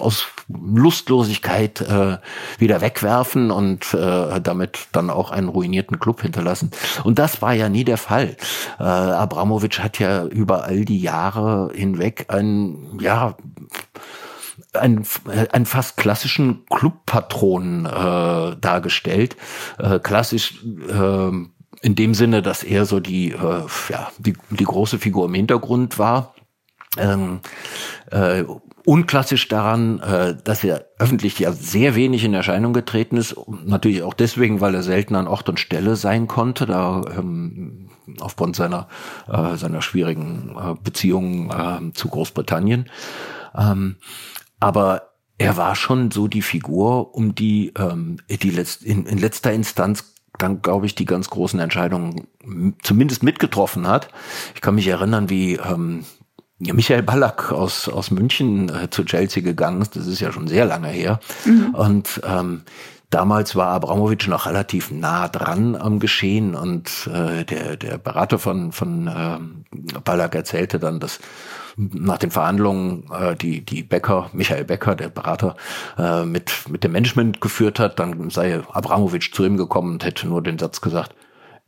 aus 0.00 0.28
Lustlosigkeit 0.48 1.82
äh, 1.82 2.16
wieder 2.58 2.80
wegwerfen 2.80 3.50
und 3.50 3.94
äh, 3.94 4.40
damit 4.40 4.88
dann 4.92 5.10
auch 5.10 5.30
einen 5.30 5.48
ruinierten 5.48 5.98
Club 5.98 6.22
hinterlassen. 6.22 6.70
Und 7.04 7.18
das 7.18 7.42
war 7.42 7.52
ja 7.52 7.68
nie 7.68 7.84
der 7.84 7.98
Fall. 7.98 8.36
Äh, 8.78 8.82
Abramowitsch 8.82 9.80
hat 9.80 9.98
ja 9.98 10.24
über 10.24 10.64
all 10.64 10.84
die 10.84 11.00
Jahre 11.00 11.70
hinweg 11.74 12.26
ein, 12.28 12.98
ja, 13.00 13.36
einen, 14.72 15.06
einen 15.52 15.66
fast 15.66 15.96
klassischen 15.96 16.64
Clubpatron 16.66 17.86
äh, 17.86 18.56
dargestellt. 18.60 19.36
Äh, 19.78 19.98
klassisch 19.98 20.64
äh, 20.88 21.30
in 21.80 21.94
dem 21.94 22.14
Sinne, 22.14 22.42
dass 22.42 22.62
er 22.62 22.86
so 22.86 23.00
die, 23.00 23.32
äh, 23.32 23.62
ja, 23.88 24.10
die, 24.18 24.34
die 24.50 24.64
große 24.64 24.98
Figur 24.98 25.26
im 25.26 25.34
Hintergrund 25.34 25.98
war. 25.98 26.34
Ähm, 26.96 27.40
äh, 28.10 28.44
unklassisch 28.88 29.48
daran, 29.48 30.00
äh, 30.00 30.34
dass 30.42 30.64
er 30.64 30.86
öffentlich 30.98 31.38
ja 31.38 31.52
sehr 31.52 31.94
wenig 31.94 32.24
in 32.24 32.32
Erscheinung 32.32 32.72
getreten 32.72 33.18
ist. 33.18 33.36
Natürlich 33.66 34.02
auch 34.02 34.14
deswegen, 34.14 34.62
weil 34.62 34.74
er 34.74 34.82
selten 34.82 35.14
an 35.14 35.26
Ort 35.26 35.50
und 35.50 35.60
Stelle 35.60 35.94
sein 35.94 36.26
konnte, 36.26 36.64
da 36.64 37.02
ähm, 37.14 37.90
aufgrund 38.18 38.56
seiner, 38.56 38.88
äh, 39.30 39.56
seiner 39.56 39.82
schwierigen 39.82 40.56
äh, 40.58 40.74
Beziehungen 40.82 41.50
äh, 41.50 41.92
zu 41.92 42.08
Großbritannien. 42.08 42.88
Ähm, 43.54 43.96
aber 44.58 45.10
er 45.36 45.58
war 45.58 45.76
schon 45.76 46.10
so 46.10 46.26
die 46.26 46.40
Figur, 46.40 47.14
um 47.14 47.34
die, 47.34 47.74
ähm, 47.78 48.16
die 48.30 48.50
letzt, 48.50 48.82
in, 48.84 49.04
in 49.04 49.18
letzter 49.18 49.52
Instanz 49.52 50.14
dann, 50.38 50.62
glaube 50.62 50.86
ich, 50.86 50.94
die 50.94 51.04
ganz 51.04 51.28
großen 51.28 51.60
Entscheidungen 51.60 52.26
zumindest 52.82 53.22
mitgetroffen 53.22 53.86
hat. 53.86 54.08
Ich 54.54 54.62
kann 54.62 54.76
mich 54.76 54.88
erinnern, 54.88 55.28
wie 55.28 55.56
ähm, 55.56 56.04
ja, 56.60 56.74
Michael 56.74 57.02
Ballack 57.02 57.52
aus, 57.52 57.88
aus 57.88 58.10
München 58.10 58.68
äh, 58.68 58.90
zu 58.90 59.04
Chelsea 59.04 59.42
gegangen 59.42 59.80
ist. 59.80 59.96
Das 59.96 60.06
ist 60.06 60.20
ja 60.20 60.32
schon 60.32 60.48
sehr 60.48 60.64
lange 60.64 60.88
her. 60.88 61.20
Mhm. 61.44 61.74
Und 61.74 62.20
ähm, 62.24 62.62
damals 63.10 63.54
war 63.54 63.68
Abramowitsch 63.68 64.28
noch 64.28 64.46
relativ 64.46 64.90
nah 64.90 65.28
dran 65.28 65.76
am 65.76 66.00
Geschehen 66.00 66.54
und 66.54 67.08
äh, 67.12 67.44
der, 67.44 67.76
der 67.76 67.98
Berater 67.98 68.38
von, 68.38 68.72
von 68.72 69.08
ähm, 69.14 69.64
Ballack 70.04 70.34
erzählte 70.34 70.78
dann, 70.78 71.00
dass 71.00 71.20
nach 71.76 72.18
den 72.18 72.32
Verhandlungen, 72.32 73.04
äh, 73.12 73.36
die, 73.36 73.64
die 73.64 73.84
Becker, 73.84 74.28
Michael 74.32 74.64
Becker, 74.64 74.96
der 74.96 75.08
Berater, 75.10 75.56
äh, 75.96 76.24
mit, 76.24 76.68
mit 76.68 76.82
dem 76.82 76.92
Management 76.92 77.40
geführt 77.40 77.78
hat, 77.78 78.00
dann 78.00 78.30
sei 78.30 78.60
Abramowitsch 78.72 79.32
zu 79.32 79.44
ihm 79.44 79.56
gekommen 79.56 79.92
und 79.92 80.04
hätte 80.04 80.26
nur 80.26 80.42
den 80.42 80.58
Satz 80.58 80.80
gesagt, 80.80 81.14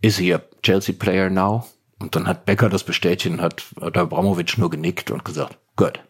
is 0.03 0.19
he 0.19 0.35
a 0.35 0.41
Chelsea 0.63 0.95
player 0.99 1.31
now? 1.31 1.65
Und 2.01 2.17
dann 2.17 2.27
hat 2.27 2.47
Becker 2.47 2.69
das 2.69 2.83
bestätigt 2.85 3.35
und 3.35 3.43
hat, 3.43 3.65
hat 3.81 3.97
Abramowitsch 3.97 4.59
nur 4.59 4.71
genickt 4.71 5.11
und 5.11 5.25
gesagt, 5.25 5.59
gut. 5.77 6.01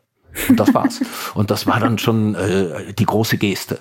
Und 0.49 0.61
das 0.61 0.73
war's. 0.73 1.01
Und 1.35 1.51
das 1.51 1.67
war 1.67 1.81
dann 1.81 1.99
schon 1.99 2.37
äh, 2.37 2.93
die 2.93 3.05
große 3.05 3.37
Geste. 3.37 3.81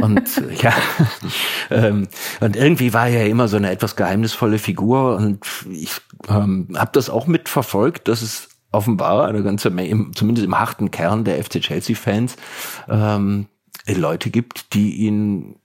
Und 0.00 0.36
äh, 0.36 0.54
ja, 0.62 0.74
ähm, 1.70 2.08
und 2.40 2.56
irgendwie 2.56 2.92
war 2.92 3.08
er 3.08 3.22
ja 3.22 3.30
immer 3.30 3.48
so 3.48 3.56
eine 3.56 3.70
etwas 3.70 3.96
geheimnisvolle 3.96 4.58
Figur. 4.58 5.16
Und 5.16 5.46
ich 5.70 5.92
ähm, 6.28 6.68
habe 6.76 6.90
das 6.92 7.08
auch 7.08 7.26
mitverfolgt, 7.26 8.06
dass 8.08 8.20
es 8.20 8.48
offenbar 8.70 9.26
eine 9.28 9.42
ganze 9.42 9.70
Menge, 9.70 10.10
zumindest 10.12 10.44
im 10.44 10.58
harten 10.58 10.90
Kern 10.90 11.24
der 11.24 11.42
FC 11.42 11.60
Chelsea-Fans, 11.60 12.36
ähm, 12.88 13.46
Leute 13.86 14.28
gibt, 14.28 14.74
die 14.74 14.96
ihn 14.96 15.56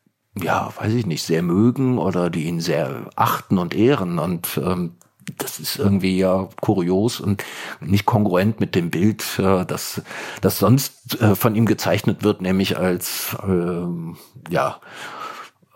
ja, 0.42 0.74
weiß 0.78 0.94
ich 0.94 1.06
nicht, 1.06 1.24
sehr 1.24 1.44
mögen 1.44 1.98
oder 1.98 2.30
die 2.30 2.46
ihn 2.46 2.60
sehr 2.60 3.10
achten 3.16 3.58
und 3.58 3.76
ehren. 3.76 4.20
Und 4.20 4.60
ähm, 4.64 4.96
das 5.38 5.60
ist 5.60 5.78
irgendwie 5.78 6.18
ja 6.18 6.50
kurios 6.62 7.20
und 7.20 7.44
nicht 7.80 8.06
kongruent 8.06 8.60
mit 8.60 8.76
dem 8.76 8.90
Bild, 8.90 9.24
äh, 9.40 9.66
das, 9.66 10.02
das 10.42 10.60
sonst 10.60 11.22
äh, 11.22 11.36
von 11.36 11.56
ihm 11.56 11.66
gezeichnet 11.66 12.24
wird, 12.24 12.42
nämlich 12.42 12.78
als 12.78 13.36
äh, 13.48 13.86
ja 14.50 14.80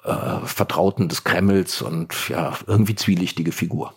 äh, 0.03 0.45
Vertrauten 0.45 1.09
des 1.09 1.23
Kremls 1.23 1.81
und 1.81 2.29
ja 2.29 2.53
irgendwie 2.67 2.95
zwielichtige 2.95 3.51
Figur. 3.51 3.93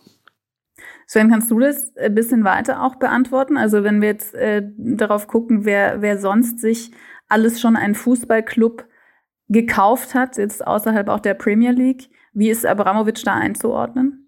Sven, 1.07 1.28
kannst 1.28 1.50
du 1.50 1.59
das 1.59 1.97
ein 1.97 2.14
bisschen 2.14 2.45
weiter 2.45 2.83
auch 2.85 2.95
beantworten? 2.95 3.57
Also 3.57 3.83
wenn 3.83 4.00
wir 4.00 4.11
jetzt 4.11 4.35
äh, 4.35 4.62
darauf 4.76 5.26
gucken, 5.26 5.64
wer, 5.64 6.02
wer 6.02 6.19
sonst 6.19 6.61
sich 6.61 6.92
alles 7.28 7.61
schon 7.61 7.76
einen 7.76 7.97
Fußballclub 7.97 8.85
gekauft 9.49 10.14
hat, 10.14 10.37
jetzt 10.37 10.64
außerhalb 10.64 11.09
auch 11.09 11.19
der 11.19 11.35
Premier 11.35 11.73
League, 11.73 12.11
wie 12.33 12.49
ist 12.49 12.64
Abramowitsch 12.64 13.26
da 13.26 13.35
einzuordnen? 13.35 14.20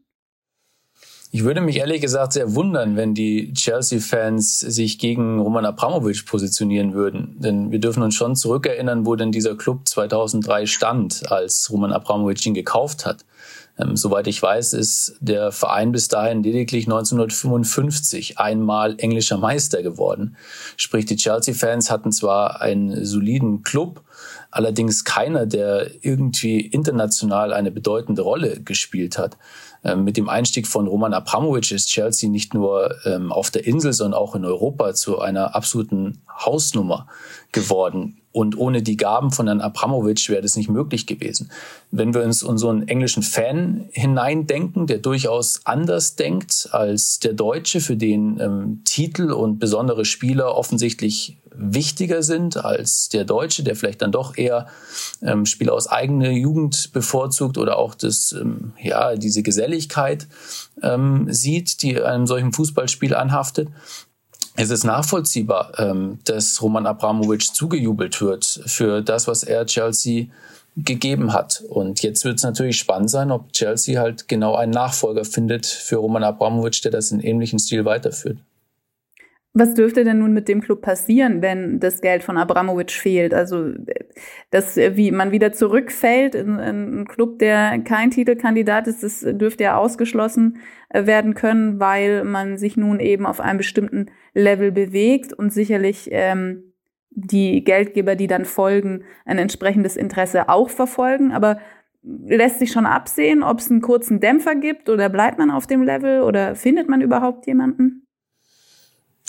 Ich 1.35 1.45
würde 1.45 1.62
mich 1.62 1.79
ehrlich 1.79 2.03
gesagt 2.03 2.35
sehr 2.35 2.55
wundern, 2.55 2.95
wenn 2.95 3.15
die 3.15 3.55
Chelsea-Fans 3.55 4.61
sich 4.61 4.99
gegen 4.99 5.41
Roman 5.41 5.65
Abramovic 5.65 6.27
positionieren 6.27 6.93
würden. 6.93 7.37
Denn 7.39 7.71
wir 7.71 7.79
dürfen 7.79 8.03
uns 8.03 8.15
schon 8.17 8.37
zurückerinnern, 8.37 9.07
wo 9.07 9.17
denn 9.17 9.33
dieser 9.33 9.57
Club 9.57 9.89
2003 9.89 10.67
stand, 10.67 11.33
als 11.33 11.71
Roman 11.73 11.95
Abramovic 11.95 12.45
ihn 12.45 12.53
gekauft 12.53 13.07
hat. 13.07 13.25
Ähm, 13.79 13.97
soweit 13.97 14.27
ich 14.27 14.43
weiß, 14.43 14.75
ist 14.75 15.17
der 15.21 15.53
Verein 15.53 15.91
bis 15.93 16.09
dahin 16.09 16.43
lediglich 16.43 16.85
1955 16.85 18.39
einmal 18.39 18.97
englischer 18.99 19.39
Meister 19.39 19.83
geworden. 19.83 20.37
Sprich, 20.77 21.07
die 21.07 21.17
Chelsea-Fans 21.17 21.91
hatten 21.91 22.12
zwar 22.12 22.61
einen 22.61 23.07
soliden 23.07 23.62
Club, 23.62 24.03
allerdings 24.53 25.05
keiner, 25.05 25.47
der 25.47 25.91
irgendwie 26.05 26.61
international 26.61 27.53
eine 27.53 27.73
bedeutende 27.73 28.23
Rolle 28.23 28.61
gespielt 28.61 29.19
hat. 29.19 29.37
Ähm, 29.83 30.05
mit 30.05 30.17
dem 30.17 30.29
Einstieg 30.29 30.69
von 30.69 30.87
Roman 30.87 31.15
Abramovic 31.15 31.73
ist 31.73 31.89
Chelsea 31.89 32.31
nicht 32.31 32.55
nur 32.55 32.95
ähm, 33.05 33.33
auf 33.33 33.51
der 33.51 33.67
Insel, 33.67 33.93
sondern 33.93 34.21
auch 34.21 34.37
in 34.37 34.45
Europa 34.45 34.95
zu 34.95 35.19
einer 35.19 35.57
absoluten 35.57 36.23
Hausnummer 36.29 37.09
geworden. 37.51 38.22
Und 38.33 38.57
ohne 38.57 38.83
die 38.83 38.97
Gaben 38.97 39.31
von 39.31 39.47
Herrn 39.47 39.61
Abramovic 39.61 40.29
wäre 40.31 40.43
das 40.43 40.57
nicht 40.57 40.71
möglich 40.71 41.07
gewesen. 41.07 41.51
Wenn 41.91 42.15
wir 42.15 42.23
uns 42.23 42.43
unseren 42.43 42.89
englischen 42.89 43.23
Fan 43.23 43.89
hineindenken, 43.93 44.87
der 44.87 44.99
durchaus 44.99 45.61
anders 45.65 46.17
denkt 46.17 46.69
als 46.73 47.21
der 47.21 47.35
Deutsche, 47.35 47.81
für 47.81 47.97
den 47.97 48.41
ähm, 48.41 48.83
Titel 48.85 49.33
und 49.33 49.59
besondere 49.59 50.05
Spieler 50.05 50.57
offensichtlich 50.57 51.37
wichtiger 51.55 52.23
sind 52.23 52.57
als 52.65 53.09
der 53.09 53.25
Deutsche, 53.25 53.62
der 53.62 53.77
vielleicht 53.77 54.03
dann 54.03 54.12
doch 54.12 54.37
eher 54.37 54.67
ähm, 55.23 55.47
Spieler 55.47 55.75
aus 55.75 55.87
eigener 55.87 56.31
Jugend 56.31 56.93
bevorzugt 56.93 57.59
oder 57.59 57.79
auch 57.79 57.95
das, 57.95 58.33
ähm, 58.33 58.73
ja, 58.83 59.17
diese 59.17 59.43
Geselligkeit 59.43 60.27
ähm, 60.83 61.27
sieht, 61.31 61.83
die 61.83 62.01
einem 62.01 62.27
solchen 62.27 62.53
Fußballspiel 62.53 63.15
anhaftet. 63.15 63.69
Es 64.57 64.71
ist 64.71 64.85
nachvollziehbar, 64.85 65.73
ähm, 65.79 66.19
dass 66.25 66.61
Roman 66.61 66.87
Abramovic 66.87 67.43
zugejubelt 67.55 68.21
wird 68.21 68.45
für 68.67 69.01
das, 69.01 69.27
was 69.27 69.45
er 69.45 69.65
Chelsea 69.67 70.27
gegeben 70.77 71.33
hat. 71.33 71.63
Und 71.69 72.03
jetzt 72.03 72.25
wird 72.25 72.37
es 72.37 72.43
natürlich 72.43 72.79
spannend 72.79 73.11
sein, 73.11 73.31
ob 73.31 73.53
Chelsea 73.53 74.01
halt 74.01 74.29
genau 74.29 74.55
einen 74.55 74.73
Nachfolger 74.73 75.25
findet 75.25 75.67
für 75.67 75.97
Roman 75.97 76.25
Abramovic, 76.25 76.83
der 76.83 76.91
das 76.91 77.13
in 77.13 77.21
ähnlichem 77.21 77.59
Stil 77.59 77.85
weiterführt. 77.85 78.39
Was 79.55 79.75
dürfte 79.75 80.03
denn 80.03 80.21
nun 80.21 80.33
mit 80.33 80.49
dem 80.49 80.63
Club 80.63 80.81
passieren, 80.81 81.43
wenn 81.43 81.79
das 81.79 82.01
Geld 82.01 82.23
von 82.23 82.39
Abramowitsch 82.39 82.99
fehlt? 82.99 83.35
Also, 83.35 83.73
dass 84.51 84.77
wie 84.77 85.11
man 85.11 85.31
wieder 85.31 85.53
zurückfällt 85.53 86.35
in, 86.35 86.53
in 86.53 86.59
einen 86.59 87.05
Club, 87.07 87.39
der 87.39 87.79
kein 87.81 88.11
Titelkandidat 88.11 88.87
ist, 88.87 89.03
das 89.03 89.21
dürfte 89.21 89.65
ja 89.65 89.77
ausgeschlossen 89.77 90.57
äh, 90.89 91.05
werden 91.05 91.35
können, 91.35 91.81
weil 91.81 92.25
man 92.25 92.57
sich 92.57 92.79
nun 92.79 92.99
eben 92.99 93.27
auf 93.27 93.41
einem 93.41 93.59
bestimmten 93.59 94.07
Level 94.35 94.73
bewegt 94.73 95.33
und 95.33 95.53
sicherlich 95.53 96.09
ähm, 96.11 96.73
die 97.11 97.65
Geldgeber, 97.65 98.17
die 98.17 98.27
dann 98.27 98.45
folgen, 98.45 99.05
ein 99.25 99.39
entsprechendes 99.39 99.97
Interesse 99.97 100.49
auch 100.49 100.71
verfolgen. 100.71 101.33
Aber 101.33 101.59
lässt 102.03 102.59
sich 102.59 102.73
schon 102.73 102.87
absehen, 102.87 103.43
ob 103.43 103.59
es 103.59 103.71
einen 103.71 103.81
kurzen 103.81 104.21
Dämpfer 104.21 104.55
gibt 104.55 104.89
oder 104.89 105.09
bleibt 105.09 105.39
man 105.39 105.51
auf 105.51 105.67
dem 105.67 105.83
Level 105.83 106.23
oder 106.23 106.55
findet 106.55 106.89
man 106.89 107.01
überhaupt 107.01 107.47
jemanden? 107.47 108.02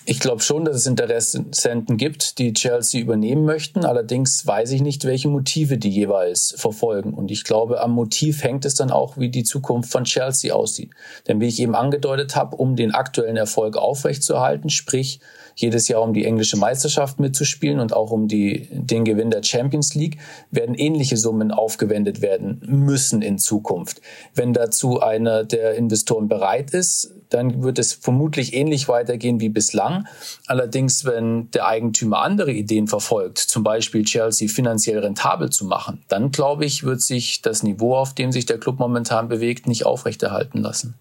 Ich 0.05 0.19
glaube 0.19 0.41
schon, 0.41 0.65
dass 0.65 0.75
es 0.75 0.85
Interessenten 0.85 1.95
gibt, 1.95 2.37
die 2.37 2.51
Chelsea 2.51 3.01
übernehmen 3.01 3.45
möchten. 3.45 3.85
Allerdings 3.85 4.45
weiß 4.45 4.71
ich 4.71 4.81
nicht, 4.81 5.05
welche 5.05 5.29
Motive 5.29 5.77
die 5.77 5.89
jeweils 5.89 6.53
verfolgen. 6.57 7.13
Und 7.13 7.31
ich 7.31 7.45
glaube, 7.45 7.81
am 7.81 7.91
Motiv 7.91 8.43
hängt 8.43 8.65
es 8.65 8.75
dann 8.75 8.91
auch, 8.91 9.17
wie 9.17 9.29
die 9.29 9.45
Zukunft 9.45 9.89
von 9.89 10.03
Chelsea 10.03 10.53
aussieht. 10.53 10.91
Denn 11.27 11.39
wie 11.39 11.47
ich 11.47 11.61
eben 11.61 11.73
angedeutet 11.73 12.35
habe, 12.35 12.57
um 12.57 12.75
den 12.75 12.93
aktuellen 12.93 13.37
Erfolg 13.37 13.77
aufrechtzuerhalten, 13.77 14.69
sprich 14.69 15.21
jedes 15.55 15.87
Jahr 15.87 16.01
um 16.01 16.13
die 16.13 16.25
englische 16.25 16.57
Meisterschaft 16.57 17.19
mitzuspielen 17.19 17.79
und 17.79 17.93
auch 17.93 18.11
um 18.11 18.27
die, 18.27 18.67
den 18.71 19.05
Gewinn 19.05 19.31
der 19.31 19.43
Champions 19.43 19.95
League, 19.95 20.17
werden 20.51 20.75
ähnliche 20.75 21.17
Summen 21.17 21.51
aufgewendet 21.51 22.21
werden 22.21 22.61
müssen 22.65 23.21
in 23.21 23.37
Zukunft. 23.37 24.01
Wenn 24.33 24.53
dazu 24.53 25.01
einer 25.01 25.43
der 25.43 25.75
Investoren 25.75 26.27
bereit 26.27 26.71
ist, 26.71 27.13
dann 27.29 27.63
wird 27.63 27.79
es 27.79 27.93
vermutlich 27.93 28.53
ähnlich 28.53 28.87
weitergehen 28.87 29.39
wie 29.39 29.49
bislang. 29.49 30.07
Allerdings, 30.47 31.05
wenn 31.05 31.49
der 31.51 31.67
Eigentümer 31.67 32.21
andere 32.21 32.51
Ideen 32.51 32.87
verfolgt, 32.87 33.39
zum 33.39 33.63
Beispiel 33.63 34.03
Chelsea 34.03 34.47
finanziell 34.47 34.99
rentabel 34.99 35.49
zu 35.49 35.65
machen, 35.65 36.03
dann 36.09 36.31
glaube 36.31 36.65
ich, 36.65 36.83
wird 36.83 37.01
sich 37.01 37.41
das 37.41 37.63
Niveau, 37.63 37.95
auf 37.95 38.13
dem 38.13 38.31
sich 38.31 38.45
der 38.45 38.59
Club 38.59 38.79
momentan 38.79 39.27
bewegt, 39.27 39.67
nicht 39.67 39.85
aufrechterhalten 39.85 40.59
lassen. 40.59 40.95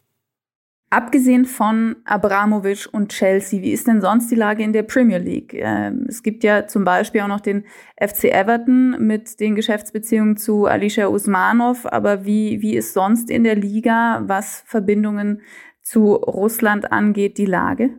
Abgesehen 0.93 1.47
von 1.47 1.97
Abramovic 2.05 2.87
und 2.93 3.13
Chelsea, 3.13 3.63
wie 3.63 3.73
ist 3.73 3.87
denn 3.87 4.03
sonst 4.03 4.31
die 4.31 4.35
Lage 4.35 4.63
in 4.63 4.75
der 4.75 4.83
Premier 4.83 5.17
League? 5.17 5.55
Ähm, 5.55 6.05
es 6.07 6.23
gibt 6.23 6.45
ja 6.45 6.69
zum 6.69 6.85
Beispiel 6.85 7.23
auch 7.23 7.29
noch 7.29 7.41
den 7.41 7.65
FC 7.99 8.25
Everton 8.25 8.99
mit 8.99 9.41
den 9.41 9.55
Geschäftsbeziehungen 9.55 10.37
zu 10.37 10.67
Alicia 10.67 11.07
Usmanov, 11.07 11.87
aber 11.87 12.27
wie, 12.27 12.61
wie 12.61 12.77
ist 12.77 12.93
sonst 12.93 13.31
in 13.31 13.43
der 13.43 13.57
Liga, 13.57 14.23
was 14.27 14.65
Verbindungen 14.67 15.41
zu 15.83 16.13
Russland 16.13 16.93
angeht, 16.93 17.39
die 17.39 17.47
Lage? 17.47 17.97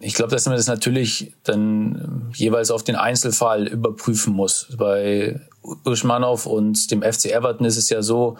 Ich 0.00 0.14
glaube, 0.14 0.32
dass 0.32 0.46
man 0.46 0.56
das 0.56 0.66
natürlich 0.66 1.36
dann 1.44 2.32
jeweils 2.34 2.72
auf 2.72 2.82
den 2.82 2.96
Einzelfall 2.96 3.68
überprüfen 3.68 4.34
muss. 4.34 4.74
Bei 4.76 5.40
Usmanov 5.84 6.46
und 6.46 6.90
dem 6.90 7.02
FC 7.02 7.26
Everton 7.26 7.64
ist 7.64 7.76
es 7.76 7.90
ja 7.90 8.02
so, 8.02 8.38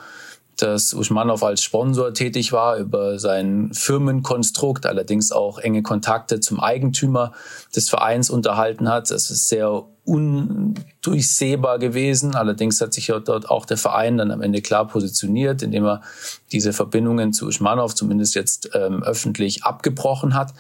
dass 0.63 0.95
Uschmanov 0.95 1.43
als 1.43 1.63
Sponsor 1.63 2.15
tätig 2.15 2.53
war 2.53 2.77
über 2.77 3.19
sein 3.19 3.71
Firmenkonstrukt, 3.73 4.87
allerdings 4.87 5.33
auch 5.33 5.59
enge 5.59 5.83
Kontakte 5.83 6.41
zum 6.41 6.61
Eigentümer 6.61 7.33
des 7.75 7.89
Vereins 7.89 8.31
unterhalten 8.31 8.89
hat. 8.89 9.11
Das 9.11 9.31
ist 9.31 9.49
sehr 9.49 9.85
undurchsehbar 10.05 11.79
gewesen. 11.79 12.35
Allerdings 12.35 12.81
hat 12.81 12.93
sich 12.93 13.07
dort 13.07 13.49
auch 13.49 13.65
der 13.65 13.77
Verein 13.77 14.19
dann 14.19 14.31
am 14.31 14.43
Ende 14.43 14.61
klar 14.61 14.89
positioniert, 14.89 15.63
indem 15.63 15.85
er 15.85 16.01
diese 16.53 16.73
Verbindungen 16.73 17.33
zu 17.33 17.47
Uschmanov 17.47 17.95
zumindest 17.95 18.35
jetzt 18.35 18.71
ähm, 18.75 19.03
öffentlich 19.03 19.63
abgebrochen 19.63 20.35
hat. 20.35 20.53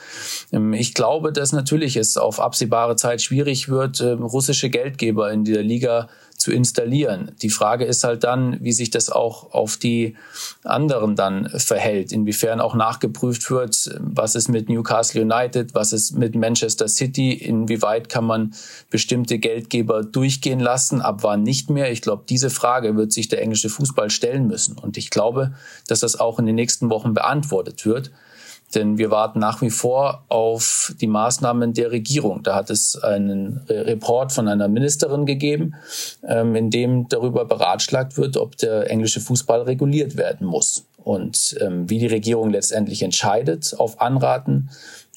Ähm, 0.52 0.72
ich 0.72 0.94
glaube, 0.94 1.32
dass 1.32 1.52
natürlich 1.52 1.96
es 1.96 2.16
auf 2.16 2.38
absehbare 2.38 2.96
Zeit 2.96 3.22
schwierig 3.22 3.68
wird, 3.68 4.00
äh, 4.00 4.12
russische 4.12 4.70
Geldgeber 4.70 5.32
in 5.32 5.44
dieser 5.44 5.62
Liga 5.62 6.08
zu 6.40 6.52
installieren. 6.52 7.32
Die 7.42 7.50
Frage 7.50 7.84
ist 7.84 8.02
halt 8.02 8.24
dann, 8.24 8.56
wie 8.64 8.72
sich 8.72 8.88
das 8.88 9.10
auch 9.10 9.52
auf 9.52 9.76
die 9.76 10.16
anderen 10.64 11.14
dann 11.14 11.50
verhält, 11.50 12.12
inwiefern 12.12 12.62
auch 12.62 12.74
nachgeprüft 12.74 13.50
wird, 13.50 13.94
was 14.00 14.34
ist 14.34 14.48
mit 14.48 14.70
Newcastle 14.70 15.20
United, 15.20 15.74
was 15.74 15.92
ist 15.92 16.16
mit 16.16 16.34
Manchester 16.34 16.88
City, 16.88 17.32
inwieweit 17.32 18.08
kann 18.08 18.24
man 18.24 18.54
bestimmte 18.88 19.38
Geldgeber 19.38 20.02
durchgehen 20.02 20.60
lassen, 20.60 21.02
ab 21.02 21.18
wann 21.22 21.42
nicht 21.42 21.68
mehr. 21.68 21.92
Ich 21.92 22.00
glaube, 22.00 22.24
diese 22.26 22.48
Frage 22.48 22.96
wird 22.96 23.12
sich 23.12 23.28
der 23.28 23.42
englische 23.42 23.68
Fußball 23.68 24.08
stellen 24.08 24.46
müssen. 24.46 24.78
Und 24.78 24.96
ich 24.96 25.10
glaube, 25.10 25.52
dass 25.88 26.00
das 26.00 26.18
auch 26.18 26.38
in 26.38 26.46
den 26.46 26.54
nächsten 26.54 26.88
Wochen 26.88 27.12
beantwortet 27.12 27.84
wird. 27.84 28.10
Denn 28.74 28.98
wir 28.98 29.10
warten 29.10 29.40
nach 29.40 29.62
wie 29.62 29.70
vor 29.70 30.24
auf 30.28 30.94
die 31.00 31.08
Maßnahmen 31.08 31.74
der 31.74 31.90
Regierung. 31.90 32.42
Da 32.42 32.54
hat 32.54 32.70
es 32.70 32.96
einen 33.02 33.62
Report 33.68 34.32
von 34.32 34.46
einer 34.46 34.68
Ministerin 34.68 35.26
gegeben, 35.26 35.74
ähm, 36.26 36.54
in 36.54 36.70
dem 36.70 37.08
darüber 37.08 37.44
beratschlagt 37.44 38.16
wird, 38.16 38.36
ob 38.36 38.56
der 38.56 38.88
englische 38.90 39.20
Fußball 39.20 39.62
reguliert 39.62 40.16
werden 40.16 40.46
muss. 40.46 40.84
Und 41.02 41.56
ähm, 41.60 41.88
wie 41.88 41.98
die 41.98 42.06
Regierung 42.06 42.50
letztendlich 42.50 43.02
entscheidet, 43.02 43.74
auf 43.78 44.00
Anraten 44.00 44.70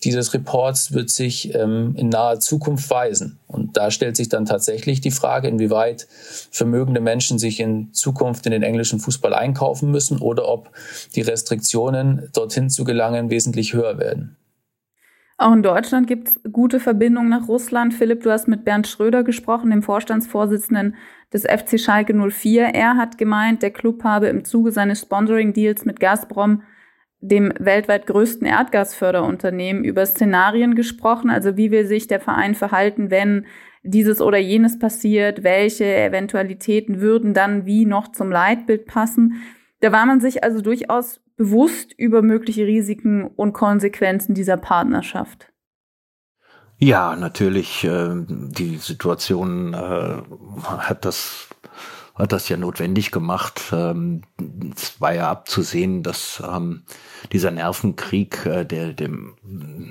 dieses 0.05 0.33
Reports 0.33 0.93
wird 0.93 1.09
sich 1.09 1.53
ähm, 1.55 1.95
in 1.97 2.09
naher 2.09 2.39
Zukunft 2.39 2.89
weisen. 2.89 3.39
Und 3.47 3.77
da 3.77 3.91
stellt 3.91 4.15
sich 4.15 4.29
dann 4.29 4.45
tatsächlich 4.45 5.01
die 5.01 5.11
Frage, 5.11 5.47
inwieweit 5.47 6.07
vermögende 6.51 7.01
Menschen 7.01 7.39
sich 7.39 7.59
in 7.59 7.93
Zukunft 7.93 8.45
in 8.45 8.51
den 8.51 8.63
englischen 8.63 8.99
Fußball 8.99 9.33
einkaufen 9.33 9.91
müssen 9.91 10.19
oder 10.19 10.47
ob 10.47 10.71
die 11.15 11.21
Restriktionen, 11.21 12.29
dorthin 12.33 12.69
zu 12.69 12.83
gelangen, 12.83 13.29
wesentlich 13.29 13.73
höher 13.73 13.97
werden. 13.97 14.37
Auch 15.37 15.51
in 15.51 15.63
Deutschland 15.63 16.07
gibt 16.07 16.29
es 16.29 16.39
gute 16.51 16.79
Verbindungen 16.79 17.29
nach 17.29 17.47
Russland. 17.47 17.93
Philipp, 17.93 18.21
du 18.23 18.31
hast 18.31 18.47
mit 18.47 18.63
Bernd 18.63 18.87
Schröder 18.87 19.23
gesprochen, 19.23 19.71
dem 19.71 19.81
Vorstandsvorsitzenden 19.81 20.95
des 21.33 21.43
FC 21.43 21.79
Schalke 21.79 22.13
04. 22.13 22.75
Er 22.75 22.97
hat 22.97 23.17
gemeint, 23.17 23.63
der 23.63 23.71
Club 23.71 24.03
habe 24.03 24.27
im 24.27 24.45
Zuge 24.45 24.71
seines 24.71 25.01
Sponsoring-Deals 25.01 25.85
mit 25.85 25.99
Gazprom 25.99 26.61
dem 27.23 27.53
weltweit 27.57 28.05
größten 28.05 28.45
Erdgasförderunternehmen 28.45 29.85
über 29.85 30.05
Szenarien 30.05 30.75
gesprochen, 30.75 31.29
also 31.29 31.55
wie 31.55 31.71
will 31.71 31.87
sich 31.87 32.07
der 32.07 32.19
Verein 32.19 32.53
verhalten, 32.53 33.11
wenn 33.11 33.45
dieses 33.81 34.21
oder 34.21 34.37
jenes 34.37 34.77
passiert, 34.77 35.43
welche 35.43 35.85
Eventualitäten 35.85 36.99
würden 36.99 37.33
dann 37.33 37.65
wie 37.65 37.85
noch 37.85 38.11
zum 38.11 38.29
Leitbild 38.29 38.85
passen. 38.85 39.41
Da 39.79 39.91
war 39.91 40.05
man 40.05 40.19
sich 40.19 40.43
also 40.43 40.61
durchaus 40.61 41.21
bewusst 41.37 41.93
über 41.97 42.21
mögliche 42.21 42.65
Risiken 42.65 43.25
und 43.25 43.53
Konsequenzen 43.53 44.33
dieser 44.35 44.57
Partnerschaft. 44.57 45.49
Ja, 46.77 47.15
natürlich. 47.15 47.85
Äh, 47.85 48.09
die 48.27 48.77
Situation 48.77 49.73
äh, 49.73 50.21
hat 50.67 51.05
das 51.05 51.47
hat 52.15 52.31
das 52.31 52.49
ja 52.49 52.57
notwendig 52.57 53.11
gemacht. 53.11 53.71
Ähm, 53.71 54.21
es 54.75 55.01
war 55.01 55.13
ja 55.13 55.31
abzusehen, 55.31 56.03
dass 56.03 56.43
ähm, 56.47 56.83
dieser 57.31 57.51
Nervenkrieg, 57.51 58.45
äh, 58.45 58.65
der 58.65 58.93
dem, 58.93 59.35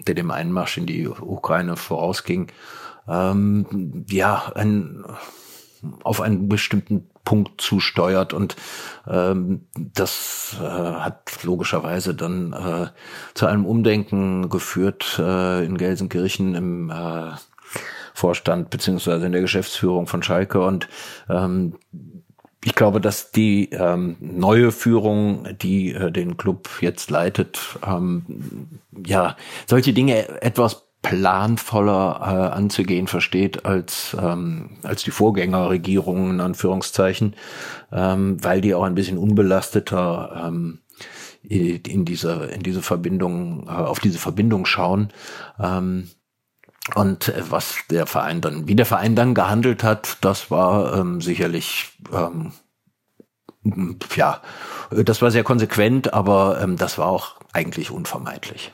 der 0.06 0.14
dem 0.14 0.30
Einmarsch 0.30 0.78
in 0.78 0.87
die 0.87 1.08
Ukraine 1.08 1.76
vorausging, 1.76 2.48
ähm, 3.08 4.04
ja, 4.08 4.52
ein, 4.54 5.04
auf 6.04 6.20
einen 6.20 6.48
bestimmten 6.48 7.08
Punkt 7.24 7.61
zusteuert 7.61 8.32
und 8.32 8.56
ähm, 9.06 9.66
das 9.76 10.56
äh, 10.61 10.64
hat 10.64 11.44
logischerweise 11.44 12.14
dann 12.14 12.52
äh, 12.52 12.87
zu 13.35 13.46
einem 13.46 13.64
Umdenken 13.64 14.48
geführt 14.48 15.18
äh, 15.18 15.64
in 15.64 15.78
Gelsenkirchen 15.78 16.54
im 16.54 16.90
äh, 16.90 17.32
Vorstand 18.14 18.70
beziehungsweise 18.70 19.27
in 19.27 19.33
der 19.33 19.40
Geschäftsführung 19.40 20.07
von 20.07 20.22
Schalke 20.22 20.61
und 20.61 20.88
ähm, 21.29 21.75
ich 22.64 22.75
glaube, 22.75 23.01
dass 23.01 23.33
die 23.33 23.70
ähm, 23.70 24.16
neue 24.20 24.70
Führung, 24.70 25.48
die 25.61 25.92
äh, 25.92 26.12
den 26.12 26.37
Club 26.37 26.68
jetzt 26.81 27.11
leitet, 27.11 27.59
ähm, 27.85 28.79
ja 29.05 29.37
solche 29.66 29.92
Dinge 29.92 30.42
etwas 30.42 30.85
planvoller 31.03 32.20
äh, 32.20 32.57
anzugehen 32.57 33.09
versteht 33.09 33.66
als 33.66 34.16
ähm, 34.20 34.79
als 34.85 35.03
die 35.03 35.11
Vorgängerregierung 35.11 36.31
in 36.31 36.40
Anführungszeichen, 36.40 37.35
ähm, 37.90 38.42
weil 38.42 38.61
die 38.61 38.75
auch 38.75 38.85
ein 38.85 38.94
bisschen 38.94 39.18
unbelasteter 39.18 40.44
ähm, 40.46 40.79
in 41.42 42.05
diese 42.05 42.44
in 42.55 42.62
diese 42.62 42.83
Verbindung 42.83 43.66
äh, 43.66 43.72
auf 43.72 43.98
diese 43.98 44.18
Verbindung 44.18 44.64
schauen. 44.64 45.12
Ähm, 45.59 46.09
und 46.94 47.28
äh, 47.28 47.42
was 47.50 47.76
der 47.90 48.06
Verein 48.06 48.40
dann, 48.40 48.68
wie 48.68 48.74
der 48.74 48.86
Verein 48.86 49.14
dann 49.14 49.34
gehandelt 49.34 49.84
hat, 49.84 50.18
das 50.20 50.50
war 50.50 50.98
ähm, 50.98 51.20
sicherlich, 51.20 51.92
ähm, 52.12 52.52
ja, 54.16 54.40
das 54.90 55.22
war 55.22 55.30
sehr 55.30 55.44
konsequent, 55.44 56.12
aber 56.12 56.60
ähm, 56.60 56.76
das 56.76 56.98
war 56.98 57.06
auch 57.06 57.36
eigentlich 57.52 57.90
unvermeidlich. 57.90 58.72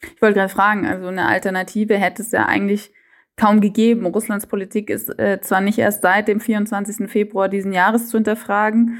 Ich 0.00 0.22
wollte 0.22 0.38
gerade 0.38 0.52
fragen, 0.52 0.86
also 0.86 1.08
eine 1.08 1.26
Alternative 1.26 1.96
hätte 1.96 2.22
es 2.22 2.32
ja 2.32 2.46
eigentlich 2.46 2.90
kaum 3.36 3.60
gegeben. 3.60 4.06
Russlands 4.06 4.46
Politik 4.46 4.88
ist 4.88 5.08
äh, 5.18 5.40
zwar 5.42 5.60
nicht 5.60 5.78
erst 5.78 6.02
seit 6.02 6.28
dem 6.28 6.40
24. 6.40 7.10
Februar 7.10 7.48
diesen 7.48 7.72
Jahres 7.72 8.08
zu 8.08 8.16
hinterfragen, 8.16 8.98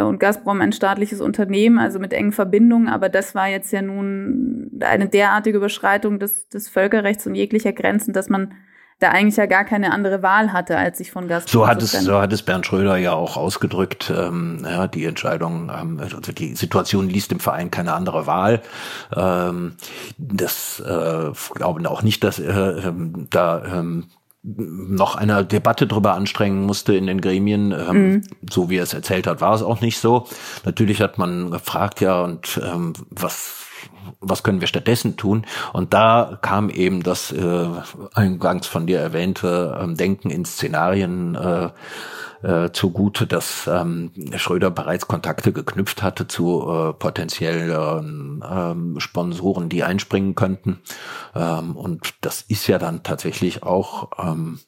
und 0.00 0.18
Gazprom 0.18 0.60
ein 0.60 0.72
staatliches 0.72 1.20
Unternehmen, 1.20 1.78
also 1.78 1.98
mit 1.98 2.12
engen 2.12 2.32
Verbindungen. 2.32 2.88
Aber 2.88 3.08
das 3.08 3.34
war 3.34 3.48
jetzt 3.48 3.72
ja 3.72 3.82
nun 3.82 4.70
eine 4.80 5.08
derartige 5.08 5.58
Überschreitung 5.58 6.18
des, 6.18 6.48
des 6.48 6.68
Völkerrechts 6.68 7.26
und 7.26 7.34
jeglicher 7.34 7.72
Grenzen, 7.72 8.12
dass 8.12 8.28
man 8.28 8.54
da 8.98 9.10
eigentlich 9.10 9.36
ja 9.36 9.44
gar 9.44 9.64
keine 9.64 9.92
andere 9.92 10.22
Wahl 10.22 10.52
hatte, 10.52 10.78
als 10.78 10.98
sich 10.98 11.12
von 11.12 11.28
Gazprom 11.28 11.52
so 11.52 11.66
hat 11.68 11.82
es 11.82 11.92
So 11.92 12.18
hat 12.18 12.32
es 12.32 12.42
Bernd 12.42 12.64
Schröder 12.64 12.96
ja 12.96 13.12
auch 13.12 13.36
ausgedrückt. 13.36 14.10
Ähm, 14.16 14.64
ja, 14.64 14.86
die 14.86 15.04
Entscheidung, 15.04 15.70
ähm, 15.70 16.00
also 16.00 16.18
die 16.20 16.54
Situation 16.54 17.08
ließ 17.08 17.28
dem 17.28 17.40
Verein 17.40 17.70
keine 17.70 17.92
andere 17.92 18.26
Wahl. 18.26 18.62
Ähm, 19.14 19.76
das 20.16 20.80
äh, 20.80 21.30
glaube 21.54 21.90
auch 21.90 22.02
nicht, 22.02 22.24
dass 22.24 22.38
äh, 22.38 22.50
ähm, 22.50 23.26
da 23.28 23.64
ähm, 23.66 24.06
noch 24.46 25.16
einer 25.16 25.42
Debatte 25.42 25.86
drüber 25.86 26.14
anstrengen 26.14 26.62
musste 26.62 26.94
in 26.94 27.06
den 27.06 27.20
Gremien. 27.20 27.72
Ähm, 27.72 28.10
mhm. 28.10 28.22
So 28.48 28.70
wie 28.70 28.76
er 28.76 28.84
es 28.84 28.94
erzählt 28.94 29.26
hat, 29.26 29.40
war 29.40 29.54
es 29.54 29.62
auch 29.62 29.80
nicht 29.80 29.98
so. 29.98 30.26
Natürlich 30.64 31.00
hat 31.00 31.18
man 31.18 31.50
gefragt, 31.50 32.00
ja, 32.00 32.22
und 32.22 32.60
ähm, 32.62 32.92
was 33.10 33.62
was 34.20 34.42
können 34.42 34.60
wir 34.60 34.68
stattdessen 34.68 35.16
tun? 35.16 35.46
Und 35.72 35.92
da 35.92 36.38
kam 36.40 36.70
eben 36.70 37.02
das 37.02 37.32
äh, 37.32 37.66
eingangs 38.14 38.66
von 38.66 38.86
dir 38.86 38.98
erwähnte 38.98 39.78
ähm, 39.80 39.96
Denken 39.96 40.30
in 40.30 40.44
Szenarien 40.44 41.34
äh, 41.34 41.68
äh, 42.42 42.70
zugute, 42.70 43.26
dass 43.26 43.66
ähm, 43.66 44.12
Schröder 44.36 44.70
bereits 44.70 45.08
Kontakte 45.08 45.52
geknüpft 45.52 46.02
hatte 46.02 46.28
zu 46.28 46.62
äh, 46.68 46.92
potenziellen 46.92 48.44
ähm, 48.48 49.00
Sponsoren, 49.00 49.68
die 49.68 49.84
einspringen 49.84 50.34
könnten. 50.34 50.80
Ähm, 51.34 51.76
und 51.76 52.14
das 52.20 52.42
ist 52.42 52.66
ja 52.66 52.78
dann 52.78 53.02
tatsächlich 53.02 53.62
auch 53.62 54.10
ähm, 54.18 54.60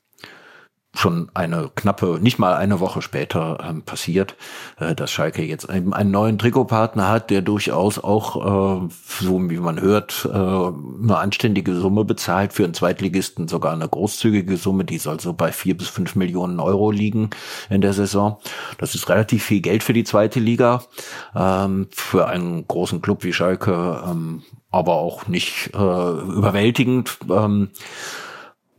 schon 0.98 1.30
eine 1.32 1.70
knappe, 1.74 2.18
nicht 2.20 2.38
mal 2.38 2.54
eine 2.54 2.80
Woche 2.80 3.02
später 3.02 3.64
ähm, 3.68 3.82
passiert, 3.82 4.34
äh, 4.80 4.94
dass 4.94 5.12
Schalke 5.12 5.44
jetzt 5.44 5.70
eben 5.70 5.94
einen 5.94 6.10
neuen 6.10 6.38
Trikotpartner 6.38 7.08
hat, 7.08 7.30
der 7.30 7.40
durchaus 7.40 7.98
auch, 7.98 8.82
äh, 8.82 8.88
so 9.20 9.50
wie 9.50 9.58
man 9.58 9.80
hört, 9.80 10.28
äh, 10.30 10.36
eine 10.36 11.18
anständige 11.18 11.76
Summe 11.76 12.04
bezahlt, 12.04 12.52
für 12.52 12.64
einen 12.64 12.74
Zweitligisten 12.74 13.46
sogar 13.46 13.72
eine 13.72 13.88
großzügige 13.88 14.56
Summe, 14.56 14.84
die 14.84 14.98
soll 14.98 15.20
so 15.20 15.32
bei 15.34 15.52
vier 15.52 15.76
bis 15.76 15.88
fünf 15.88 16.16
Millionen 16.16 16.58
Euro 16.58 16.90
liegen 16.90 17.30
in 17.70 17.80
der 17.80 17.92
Saison. 17.92 18.38
Das 18.78 18.96
ist 18.96 19.08
relativ 19.08 19.44
viel 19.44 19.60
Geld 19.60 19.84
für 19.84 19.92
die 19.92 20.04
zweite 20.04 20.40
Liga, 20.40 20.82
ähm, 21.36 21.86
für 21.92 22.26
einen 22.26 22.66
großen 22.66 23.00
Club 23.02 23.22
wie 23.22 23.32
Schalke, 23.32 24.02
ähm, 24.04 24.42
aber 24.70 24.94
auch 24.96 25.28
nicht 25.28 25.70
äh, 25.74 25.76
überwältigend. 25.76 27.18
Ähm, 27.30 27.70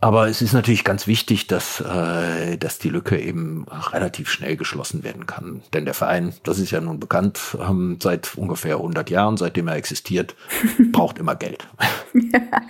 aber 0.02 0.28
es 0.28 0.42
ist 0.42 0.54
natürlich 0.54 0.84
ganz 0.84 1.08
wichtig, 1.08 1.48
dass, 1.48 1.82
äh, 1.82 2.58
dass 2.58 2.80
die 2.80 2.90
Lücke 2.90 3.20
eben 3.20 3.66
relativ 3.92 4.30
schnell 4.30 4.56
geschlossen 4.56 5.04
werden 5.04 5.26
kann. 5.26 5.62
Denn 5.74 5.86
der 5.86 5.94
Verein, 5.94 6.34
das 6.44 6.60
ist 6.60 6.72
ja 6.72 6.80
nun 6.80 7.00
bekannt, 7.00 7.58
ähm, 7.60 7.98
seit 8.02 8.36
ungefähr 8.38 8.76
100 8.78 9.10
Jahren, 9.10 9.38
seitdem 9.38 9.68
er 9.68 9.76
existiert, 9.76 10.36
braucht 10.92 11.18
immer 11.20 11.36
Geld. 11.36 11.68
Ja. 12.14 12.62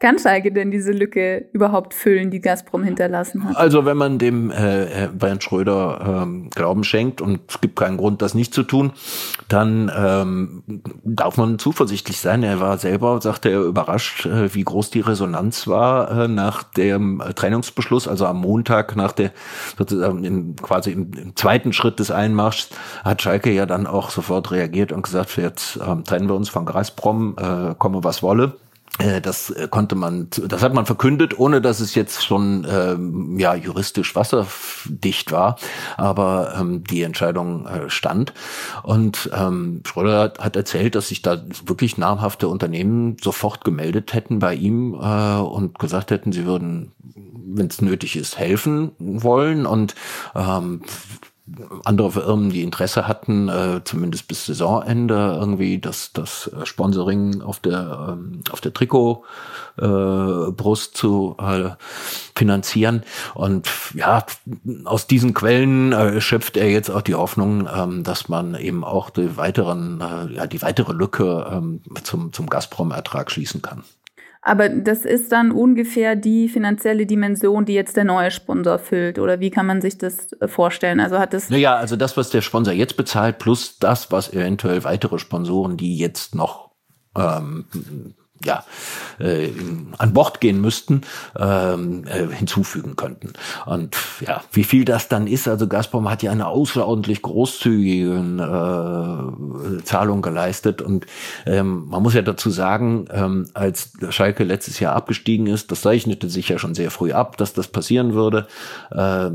Kann 0.00 0.16
Schalke 0.16 0.52
denn 0.52 0.70
diese 0.70 0.92
Lücke 0.92 1.46
überhaupt 1.52 1.92
füllen, 1.92 2.30
die 2.30 2.40
Gazprom 2.40 2.84
hinterlassen 2.84 3.42
hat? 3.42 3.56
Also 3.56 3.84
wenn 3.84 3.96
man 3.96 4.20
dem 4.20 4.52
äh, 4.52 5.08
Bernd 5.12 5.42
Schröder 5.42 6.22
ähm, 6.22 6.50
Glauben 6.50 6.84
schenkt 6.84 7.20
und 7.20 7.40
es 7.48 7.60
gibt 7.60 7.74
keinen 7.74 7.96
Grund, 7.96 8.22
das 8.22 8.32
nicht 8.32 8.54
zu 8.54 8.62
tun, 8.62 8.92
dann 9.48 9.90
ähm, 9.92 10.62
darf 11.02 11.36
man 11.36 11.58
zuversichtlich 11.58 12.18
sein. 12.18 12.44
Er 12.44 12.60
war 12.60 12.78
selber, 12.78 13.20
sagte 13.20 13.48
er, 13.48 13.62
überrascht, 13.62 14.24
äh, 14.24 14.54
wie 14.54 14.62
groß 14.62 14.90
die 14.90 15.00
Resonanz 15.00 15.66
war 15.66 16.10
äh, 16.12 16.28
nach 16.28 16.62
dem 16.62 17.20
äh, 17.20 17.34
Trennungsbeschluss, 17.34 18.06
also 18.06 18.24
am 18.26 18.40
Montag 18.40 18.94
nach 18.94 19.10
der 19.10 19.32
sozusagen 19.76 20.22
im, 20.22 20.54
quasi 20.54 20.92
im, 20.92 21.10
im, 21.12 21.34
zweiten 21.34 21.72
Schritt 21.72 21.98
des 21.98 22.12
Einmarschs 22.12 22.70
hat 23.02 23.20
Schalke 23.20 23.50
ja 23.50 23.66
dann 23.66 23.88
auch 23.88 24.10
sofort 24.10 24.52
reagiert 24.52 24.92
und 24.92 25.02
gesagt, 25.02 25.36
jetzt 25.38 25.80
ähm, 25.84 26.04
trennen 26.04 26.28
wir 26.28 26.36
uns 26.36 26.50
von 26.50 26.66
Gazprom, 26.66 27.34
äh, 27.36 27.74
komme 27.76 28.04
was 28.04 28.22
wolle. 28.22 28.54
Äh, 28.98 29.20
das 29.20 29.50
äh, 29.50 29.68
konnte 29.68 29.94
man, 29.94 30.28
das 30.30 30.62
hat 30.62 30.74
man 30.74 30.86
verkündet, 30.86 31.38
ohne 31.38 31.60
dass 31.60 31.80
es 31.80 31.94
jetzt 31.94 32.24
schon 32.24 32.66
ähm, 32.70 33.38
ja 33.38 33.54
juristisch 33.54 34.14
wasserdicht 34.14 35.32
war, 35.32 35.56
aber 35.96 36.54
ähm, 36.58 36.84
die 36.84 37.02
Entscheidung 37.02 37.66
äh, 37.66 37.88
stand. 37.88 38.32
Und 38.82 39.30
ähm, 39.32 39.82
Schröder 39.86 40.34
hat 40.38 40.56
erzählt, 40.56 40.94
dass 40.94 41.08
sich 41.08 41.22
da 41.22 41.42
wirklich 41.64 41.96
namhafte 41.96 42.48
Unternehmen 42.48 43.16
sofort 43.20 43.64
gemeldet 43.64 44.12
hätten 44.12 44.40
bei 44.40 44.54
ihm 44.54 44.94
äh, 44.94 45.38
und 45.38 45.78
gesagt 45.78 46.10
hätten, 46.10 46.32
sie 46.32 46.44
würden, 46.44 46.92
wenn 47.46 47.66
es 47.66 47.80
nötig 47.80 48.16
ist, 48.16 48.38
helfen 48.38 48.92
wollen 48.98 49.66
und 49.66 49.94
ähm, 50.34 50.82
andere 51.84 52.12
Firmen, 52.12 52.50
die 52.50 52.62
Interesse 52.62 53.08
hatten, 53.08 53.48
äh, 53.48 53.80
zumindest 53.84 54.28
bis 54.28 54.46
Saisonende 54.46 55.36
irgendwie 55.38 55.78
das, 55.78 56.12
das 56.12 56.50
Sponsoring 56.64 57.42
auf 57.42 57.60
der, 57.60 58.16
ähm, 58.18 58.40
auf 58.50 58.60
der 58.60 58.72
Trikotbrust 58.72 59.28
äh, 60.48 60.52
Brust 60.52 60.96
zu 60.96 61.36
äh, 61.40 61.70
finanzieren. 62.36 63.02
Und 63.34 63.68
ja, 63.94 64.24
aus 64.84 65.06
diesen 65.06 65.34
Quellen 65.34 65.92
äh, 65.92 66.20
schöpft 66.20 66.56
er 66.56 66.70
jetzt 66.70 66.90
auch 66.90 67.02
die 67.02 67.14
Hoffnung, 67.14 67.68
ähm, 67.74 68.04
dass 68.04 68.28
man 68.28 68.54
eben 68.54 68.84
auch 68.84 69.10
die 69.10 69.36
weiteren, 69.36 70.00
äh, 70.00 70.34
ja, 70.34 70.46
die 70.46 70.62
weitere 70.62 70.92
Lücke 70.92 71.46
ähm, 71.50 71.80
zum, 72.04 72.32
zum 72.32 72.48
Gazprom-Ertrag 72.48 73.30
schließen 73.30 73.62
kann. 73.62 73.84
Aber 74.48 74.70
das 74.70 75.04
ist 75.04 75.30
dann 75.30 75.52
ungefähr 75.52 76.16
die 76.16 76.48
finanzielle 76.48 77.04
Dimension, 77.04 77.66
die 77.66 77.74
jetzt 77.74 77.98
der 77.98 78.04
neue 78.04 78.30
Sponsor 78.30 78.78
füllt. 78.78 79.18
Oder 79.18 79.40
wie 79.40 79.50
kann 79.50 79.66
man 79.66 79.82
sich 79.82 79.98
das 79.98 80.32
äh, 80.40 80.48
vorstellen? 80.48 81.00
Also 81.00 81.18
hat 81.18 81.34
das. 81.34 81.50
Naja, 81.50 81.76
also 81.76 81.96
das, 81.96 82.16
was 82.16 82.30
der 82.30 82.40
Sponsor 82.40 82.72
jetzt 82.72 82.96
bezahlt, 82.96 83.38
plus 83.38 83.78
das, 83.78 84.10
was 84.10 84.32
eventuell 84.32 84.84
weitere 84.84 85.18
Sponsoren, 85.18 85.76
die 85.76 85.98
jetzt 85.98 86.34
noch 86.34 86.70
ähm, 87.14 87.66
ja, 88.44 88.64
äh, 89.18 89.50
an 89.98 90.12
Bord 90.12 90.40
gehen 90.40 90.60
müssten, 90.60 91.02
ähm, 91.38 92.04
äh, 92.06 92.26
hinzufügen 92.34 92.96
könnten. 92.96 93.32
Und 93.66 93.96
ja, 94.20 94.42
wie 94.52 94.64
viel 94.64 94.84
das 94.84 95.08
dann 95.08 95.26
ist, 95.26 95.48
also 95.48 95.66
Gazprom 95.66 96.08
hat 96.08 96.22
ja 96.22 96.30
eine 96.30 96.46
außerordentlich 96.46 97.22
großzügige 97.22 98.14
äh, 99.80 99.84
Zahlung 99.84 100.22
geleistet 100.22 100.82
und 100.82 101.06
ähm, 101.46 101.86
man 101.88 102.02
muss 102.02 102.14
ja 102.14 102.22
dazu 102.22 102.50
sagen, 102.50 103.06
ähm, 103.10 103.48
als 103.54 103.92
Schalke 104.10 104.44
letztes 104.44 104.80
Jahr 104.80 104.94
abgestiegen 104.94 105.46
ist, 105.46 105.72
das 105.72 105.82
zeichnete 105.82 106.28
sich 106.28 106.48
ja 106.48 106.58
schon 106.58 106.74
sehr 106.74 106.90
früh 106.90 107.12
ab, 107.12 107.36
dass 107.36 107.52
das 107.54 107.68
passieren 107.68 108.14
würde. 108.14 108.46
Äh, 108.90 109.30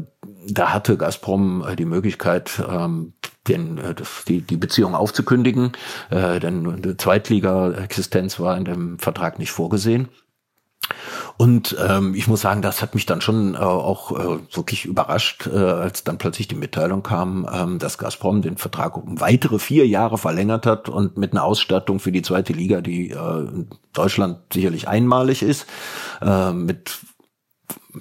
da 0.48 0.74
hatte 0.74 0.98
Gazprom 0.98 1.66
äh, 1.68 1.76
die 1.76 1.86
Möglichkeit, 1.86 2.62
ähm, 2.70 3.14
den, 3.48 3.78
äh, 3.78 3.94
das, 3.94 4.26
die, 4.28 4.42
die 4.42 4.58
Beziehung 4.58 4.96
aufzukündigen, 4.96 5.74
äh, 6.10 6.40
denn 6.40 6.68
eine 6.68 6.98
Zweitliga-Existenz 6.98 8.40
war 8.40 8.58
in 8.58 8.66
dem 8.66 9.00
Vertrag 9.00 9.40
nicht 9.40 9.52
vorgesehen. 9.52 10.10
Und 11.38 11.76
ähm, 11.80 12.14
ich 12.14 12.28
muss 12.28 12.42
sagen, 12.42 12.62
das 12.62 12.82
hat 12.82 12.94
mich 12.94 13.06
dann 13.06 13.22
schon 13.22 13.56
äh, 13.56 13.58
auch 13.58 14.12
äh, 14.12 14.40
wirklich 14.56 14.86
überrascht, 14.86 15.48
äh, 15.48 15.58
als 15.58 16.04
dann 16.04 16.18
plötzlich 16.18 16.48
die 16.48 16.56
Mitteilung 16.56 17.04
kam, 17.04 17.48
ähm, 17.52 17.80
dass 17.80 17.98
Gazprom 17.98 18.42
den 18.42 18.58
Vertrag 18.58 18.98
um 18.98 19.20
weitere 19.20 19.60
vier 19.60 19.88
Jahre 19.88 20.18
verlängert 20.18 20.66
hat 20.66 20.90
und 20.90 21.18
mit 21.18 21.32
einer 21.32 21.44
Ausstattung 21.44 22.00
für 22.00 22.12
die 22.12 22.22
zweite 22.22 22.54
Liga, 22.54 22.82
die 22.82 23.12
äh, 23.12 23.16
in 23.16 23.70
Deutschland 23.94 24.40
sicherlich 24.54 24.88
einmalig 24.88 25.42
ist, 25.42 25.66
äh, 26.22 26.52
mit 26.52 27.00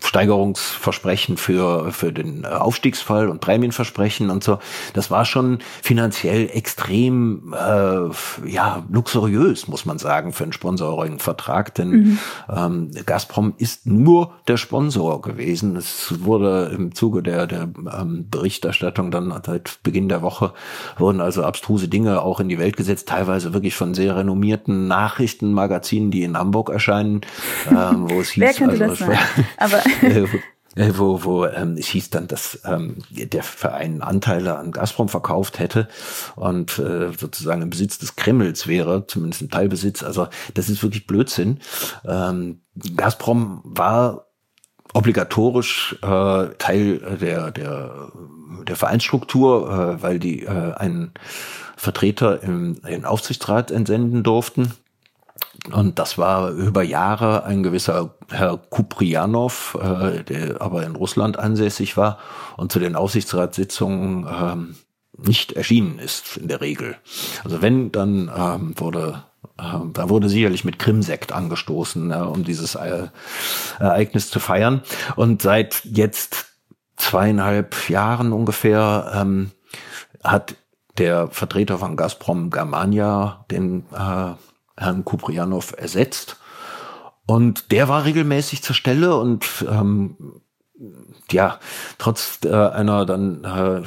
Steigerungsversprechen 0.00 1.37
für, 1.37 1.92
für 1.92 2.12
den 2.12 2.46
Aufstiegsfall 2.46 3.28
und 3.28 3.40
Prämienversprechen 3.40 4.31
und 4.31 4.42
so. 4.42 4.59
Das 4.94 5.11
war 5.11 5.24
schon 5.24 5.59
finanziell 5.83 6.48
extrem, 6.52 7.55
äh, 7.55 8.48
ja, 8.48 8.85
luxuriös, 8.90 9.68
muss 9.68 9.85
man 9.85 9.98
sagen, 9.98 10.33
für 10.33 10.44
einen 10.44 10.52
Sponsoring-Vertrag, 10.52 11.74
denn 11.74 11.90
mhm. 11.90 12.18
ähm, 12.55 12.90
Gazprom 13.05 13.55
ist 13.59 13.87
nur 13.87 14.33
der 14.48 14.57
Sponsor 14.57 15.20
gewesen. 15.20 15.76
Es 15.76 16.24
wurde 16.24 16.72
im 16.74 16.94
Zuge 16.94 17.22
der, 17.22 17.46
der 17.46 17.62
ähm, 17.62 18.26
Berichterstattung 18.31 19.11
dann 19.11 19.33
seit 19.44 19.83
Beginn 19.83 20.09
der 20.09 20.22
Woche 20.22 20.52
wurden 20.96 21.20
also 21.20 21.44
abstruse 21.44 21.88
Dinge 21.88 22.22
auch 22.22 22.40
in 22.40 22.48
die 22.48 22.59
Welt 22.59 22.76
gesetzt, 22.76 23.09
teilweise 23.09 23.52
wirklich 23.52 23.74
von 23.74 23.94
sehr 23.94 24.16
renommierten 24.16 24.87
Nachrichtenmagazinen, 24.88 26.11
die 26.11 26.22
in 26.22 26.37
Hamburg 26.37 26.70
erscheinen, 26.70 27.20
ähm, 27.70 28.11
wo 28.11 28.20
es 28.20 28.31
hieß, 28.31 28.42
Wer 28.42 28.55
könnte 28.55 28.85
also, 28.85 28.87
das 28.87 28.98
sein? 28.98 29.18
Aber 29.57 29.82
äh, 30.03 30.27
äh, 30.75 30.92
wo, 30.97 31.23
wo 31.25 31.45
ähm, 31.47 31.77
es 31.79 31.87
hieß 31.88 32.11
dann, 32.11 32.29
dass 32.29 32.61
ähm, 32.64 32.99
der 33.11 33.42
Verein 33.42 34.01
Anteile 34.03 34.57
an 34.57 34.73
Gazprom 34.73 35.09
verkauft 35.09 35.59
hätte 35.59 35.88
und 36.35 36.79
äh, 36.79 37.12
sozusagen 37.12 37.62
im 37.62 37.71
Besitz 37.71 37.99
des 37.99 38.16
Kremls 38.16 38.66
wäre, 38.66 39.07
zumindest 39.07 39.42
im 39.42 39.51
Teilbesitz. 39.51 40.03
Also 40.03 40.29
das 40.55 40.68
ist 40.68 40.83
wirklich 40.83 41.07
Blödsinn. 41.07 41.61
Ähm, 42.07 42.62
Gazprom 42.97 43.61
war 43.64 44.29
obligatorisch 44.95 45.97
äh, 46.03 46.47
Teil 46.59 47.18
der 47.21 47.51
der 47.51 48.12
der 48.66 48.77
Vereinsstruktur, 48.77 49.71
äh, 49.99 50.03
weil 50.03 50.18
die 50.18 50.42
äh, 50.42 50.75
einen 50.75 51.12
Vertreter 51.77 52.42
im, 52.42 52.79
im 52.87 53.05
Aufsichtsrat 53.05 53.71
entsenden 53.71 54.23
durften. 54.23 54.73
Und 55.70 55.98
das 56.01 56.18
war 56.18 56.51
über 56.51 56.83
Jahre 56.83 57.44
ein 57.44 57.62
gewisser 57.62 58.14
Herr 58.31 58.59
Kuprianov, 58.59 59.79
äh, 59.81 60.25
der 60.25 60.61
aber 60.61 60.85
in 60.85 60.96
Russland 60.96 61.38
ansässig 61.38 61.96
war 61.96 62.18
und 62.57 62.72
zu 62.72 62.81
den 62.81 62.96
Aufsichtsratssitzungen 62.96 64.27
ähm, 64.27 64.75
nicht 65.16 65.53
erschienen 65.53 66.01
ist 66.01 66.37
in 66.37 66.48
der 66.48 66.61
Regel. 66.61 66.96
Also 67.44 67.62
wenn, 67.62 67.92
dann 67.92 68.31
ähm, 68.37 68.75
wurde 68.77 69.22
ähm, 69.59 69.92
da 69.92 70.09
wurde 70.09 70.29
sicherlich 70.29 70.64
mit 70.64 70.79
Krimsekt 70.79 71.33
angestoßen, 71.33 72.11
ja, 72.11 72.25
um 72.25 72.44
dieses 72.44 72.75
äh, 72.75 73.09
Ereignis 73.79 74.31
zu 74.31 74.40
feiern. 74.40 74.83
Und 75.16 75.42
seit 75.42 75.85
jetzt 75.85 76.46
zweieinhalb 76.96 77.88
Jahren 77.88 78.33
ungefähr 78.33 79.12
ähm, 79.14 79.51
hat 80.22 80.57
der 80.98 81.29
Vertreter 81.29 81.79
von 81.79 81.96
Gazprom 81.96 82.51
Germania 82.51 83.44
den 83.51 83.85
äh, 83.92 84.33
Herrn 84.76 85.04
Kuprianow 85.04 85.74
ersetzt. 85.76 86.38
Und 87.26 87.70
der 87.70 87.88
war 87.88 88.04
regelmäßig 88.04 88.62
zur 88.62 88.74
Stelle 88.74 89.16
und 89.16 89.64
ähm, 89.68 90.42
ja, 91.30 91.58
trotz 91.98 92.40
äh, 92.44 92.52
einer 92.52 93.06
dann 93.06 93.44
äh, 93.44 93.82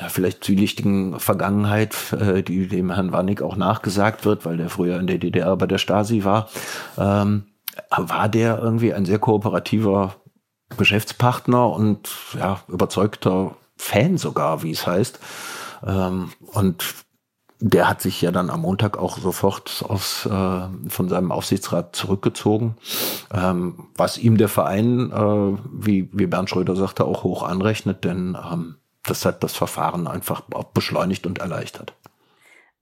ja, 0.00 0.08
vielleicht 0.08 0.44
zwielichtigen 0.44 1.18
Vergangenheit, 1.18 2.12
äh, 2.12 2.42
die 2.42 2.68
dem 2.68 2.92
Herrn 2.92 3.12
Wannig 3.12 3.40
auch 3.42 3.56
nachgesagt 3.56 4.24
wird, 4.24 4.44
weil 4.44 4.58
der 4.58 4.68
früher 4.68 5.00
in 5.00 5.06
der 5.06 5.18
DDR 5.18 5.56
bei 5.56 5.66
der 5.66 5.78
Stasi 5.78 6.24
war, 6.24 6.48
ähm, 6.98 7.46
war 7.96 8.28
der 8.28 8.58
irgendwie 8.58 8.92
ein 8.92 9.06
sehr 9.06 9.18
kooperativer 9.18 10.16
Geschäftspartner 10.76 11.70
und 11.70 12.10
ja, 12.38 12.60
überzeugter 12.68 13.56
Fan 13.76 14.18
sogar, 14.18 14.62
wie 14.62 14.72
es 14.72 14.86
heißt. 14.86 15.18
Ähm, 15.86 16.32
und 16.52 16.84
der 17.60 17.88
hat 17.88 18.02
sich 18.02 18.20
ja 18.20 18.30
dann 18.30 18.50
am 18.50 18.62
Montag 18.62 18.98
auch 18.98 19.18
sofort 19.18 19.84
aus, 19.88 20.26
äh, 20.26 20.88
von 20.88 21.08
seinem 21.08 21.32
Aufsichtsrat 21.32 21.96
zurückgezogen, 21.96 22.76
ähm, 23.32 23.88
was 23.96 24.18
ihm 24.18 24.36
der 24.36 24.48
Verein, 24.48 25.10
äh, 25.10 25.58
wie, 25.72 26.10
wie 26.12 26.26
Bernd 26.26 26.50
Schröder 26.50 26.76
sagte, 26.76 27.04
auch 27.04 27.24
hoch 27.24 27.42
anrechnet, 27.42 28.04
denn 28.04 28.36
ähm, 28.52 28.76
das 29.04 29.24
hat 29.24 29.42
das 29.42 29.54
Verfahren 29.54 30.06
einfach 30.06 30.42
beschleunigt 30.74 31.26
und 31.26 31.38
erleichtert. 31.38 31.94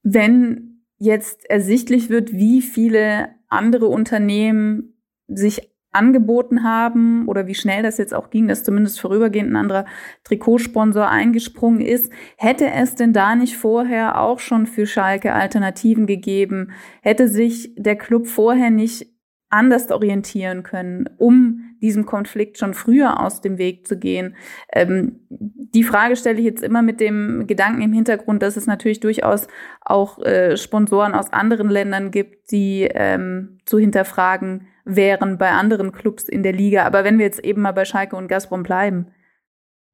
Wenn 0.03 0.81
jetzt 0.97 1.45
ersichtlich 1.49 2.09
wird, 2.09 2.31
wie 2.33 2.61
viele 2.61 3.29
andere 3.47 3.85
Unternehmen 3.87 4.95
sich 5.27 5.71
angeboten 5.95 6.63
haben 6.63 7.27
oder 7.27 7.47
wie 7.47 7.55
schnell 7.55 7.83
das 7.83 7.97
jetzt 7.97 8.13
auch 8.13 8.29
ging, 8.29 8.47
dass 8.47 8.63
zumindest 8.63 8.99
vorübergehend 8.99 9.51
ein 9.51 9.55
anderer 9.55 9.85
Trikotsponsor 10.23 11.07
eingesprungen 11.07 11.81
ist. 11.81 12.11
Hätte 12.37 12.69
es 12.69 12.95
denn 12.95 13.13
da 13.13 13.35
nicht 13.35 13.57
vorher 13.57 14.21
auch 14.21 14.39
schon 14.39 14.67
für 14.67 14.85
Schalke 14.85 15.33
Alternativen 15.33 16.05
gegeben? 16.05 16.71
Hätte 17.01 17.27
sich 17.27 17.73
der 17.77 17.95
Club 17.95 18.27
vorher 18.27 18.69
nicht 18.69 19.07
anders 19.49 19.89
orientieren 19.89 20.63
können, 20.63 21.09
um 21.17 21.75
diesem 21.81 22.05
Konflikt 22.05 22.57
schon 22.57 22.73
früher 22.73 23.19
aus 23.19 23.41
dem 23.41 23.57
Weg 23.57 23.87
zu 23.87 23.97
gehen. 23.97 24.35
Ähm, 24.73 25.19
die 25.29 25.83
Frage 25.83 26.15
stelle 26.15 26.39
ich 26.39 26.45
jetzt 26.45 26.63
immer 26.63 26.81
mit 26.81 26.99
dem 26.99 27.45
Gedanken 27.47 27.81
im 27.81 27.93
Hintergrund, 27.93 28.41
dass 28.41 28.57
es 28.57 28.65
natürlich 28.65 28.99
durchaus 28.99 29.47
auch 29.81 30.19
äh, 30.19 30.57
Sponsoren 30.57 31.13
aus 31.13 31.31
anderen 31.31 31.69
Ländern 31.69 32.11
gibt, 32.11 32.51
die 32.51 32.89
ähm, 32.91 33.59
zu 33.65 33.77
hinterfragen 33.77 34.67
wären 34.85 35.37
bei 35.37 35.51
anderen 35.51 35.91
Clubs 35.91 36.23
in 36.23 36.43
der 36.43 36.53
Liga. 36.53 36.85
Aber 36.85 37.03
wenn 37.03 37.17
wir 37.17 37.25
jetzt 37.25 37.43
eben 37.43 37.61
mal 37.61 37.73
bei 37.73 37.85
Schalke 37.85 38.15
und 38.15 38.27
Gazprom 38.27 38.63
bleiben. 38.63 39.07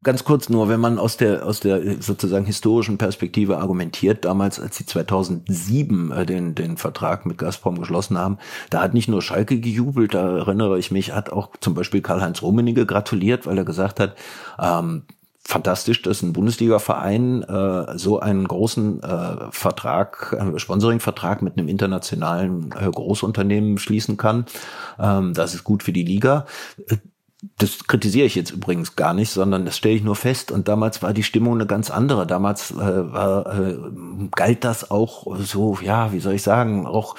Ganz 0.04 0.24
kurz 0.24 0.50
nur, 0.50 0.68
wenn 0.68 0.80
man 0.80 0.98
aus 0.98 1.16
der, 1.18 1.46
aus 1.46 1.60
der 1.60 2.02
sozusagen 2.02 2.46
historischen 2.46 2.98
Perspektive 2.98 3.60
argumentiert, 3.60 4.26
damals, 4.26 4.60
als 4.60 4.76
sie 4.76 4.86
2007 4.86 6.12
äh, 6.12 6.26
den, 6.26 6.56
den 6.56 6.78
Vertrag 6.78 7.28
mit 7.28 7.38
Gazprom 7.38 7.78
geschlossen 7.78 8.18
haben, 8.18 8.40
da 8.72 8.82
hat 8.82 8.96
nicht 8.96 9.08
nur 9.08 9.22
Schalke 9.22 9.60
gejubelt, 9.60 10.16
da 10.16 10.38
erinnere 10.38 10.80
ich 10.80 10.90
mich, 10.90 11.14
hat 11.14 11.32
auch 11.32 11.52
zum 11.60 11.76
Beispiel 11.76 12.02
Karl-Heinz 12.02 12.42
Rummenigge 12.42 12.88
gratuliert, 12.88 13.46
weil 13.46 13.60
er 13.60 13.66
gesagt 13.66 14.00
hat, 14.00 14.16
ähm, 14.60 15.04
fantastisch, 15.44 16.02
dass 16.02 16.22
ein 16.22 16.34
Bundesliga-Verein 16.34 17.44
äh, 17.44 17.98
so 17.98 18.20
einen 18.20 18.48
großen 18.48 19.02
äh, 19.04 19.52
Vertrag, 19.52 20.38
äh, 20.40 20.60
Sponsoring-Vertrag 20.60 21.42
mit 21.42 21.58
einem 21.58 21.68
internationalen 21.68 22.74
äh, 22.80 22.90
Großunternehmen 22.90 23.78
schließen 23.78 24.18
kann. 24.18 24.46
Ähm, 25.00 25.34
das 25.34 25.54
ist 25.54 25.64
gut 25.64 25.84
für 25.84 25.94
die 25.94 26.04
Liga 26.04 26.46
das 27.58 27.88
kritisiere 27.88 28.28
ich 28.28 28.36
jetzt 28.36 28.52
übrigens 28.52 28.96
gar 28.96 29.16
nicht, 29.16 29.32
sondern 29.32 29.66
das 29.66 29.76
stelle 29.76 29.96
ich 29.96 30.04
nur 30.04 30.16
fest. 30.16 30.52
Und 30.52 30.68
damals 30.68 31.02
war 31.02 31.12
die 31.12 31.24
Stimmung 31.24 31.56
eine 31.56 31.66
ganz 31.66 31.90
andere. 31.90 32.28
Damals 32.28 32.70
äh, 32.70 32.76
war, 32.76 33.60
äh, 33.60 33.78
galt 34.36 34.64
das 34.64 34.92
auch 34.92 35.36
so, 35.40 35.80
ja, 35.82 36.14
wie 36.14 36.20
soll 36.20 36.36
ich 36.36 36.44
sagen, 36.44 36.86
auch, 36.86 37.16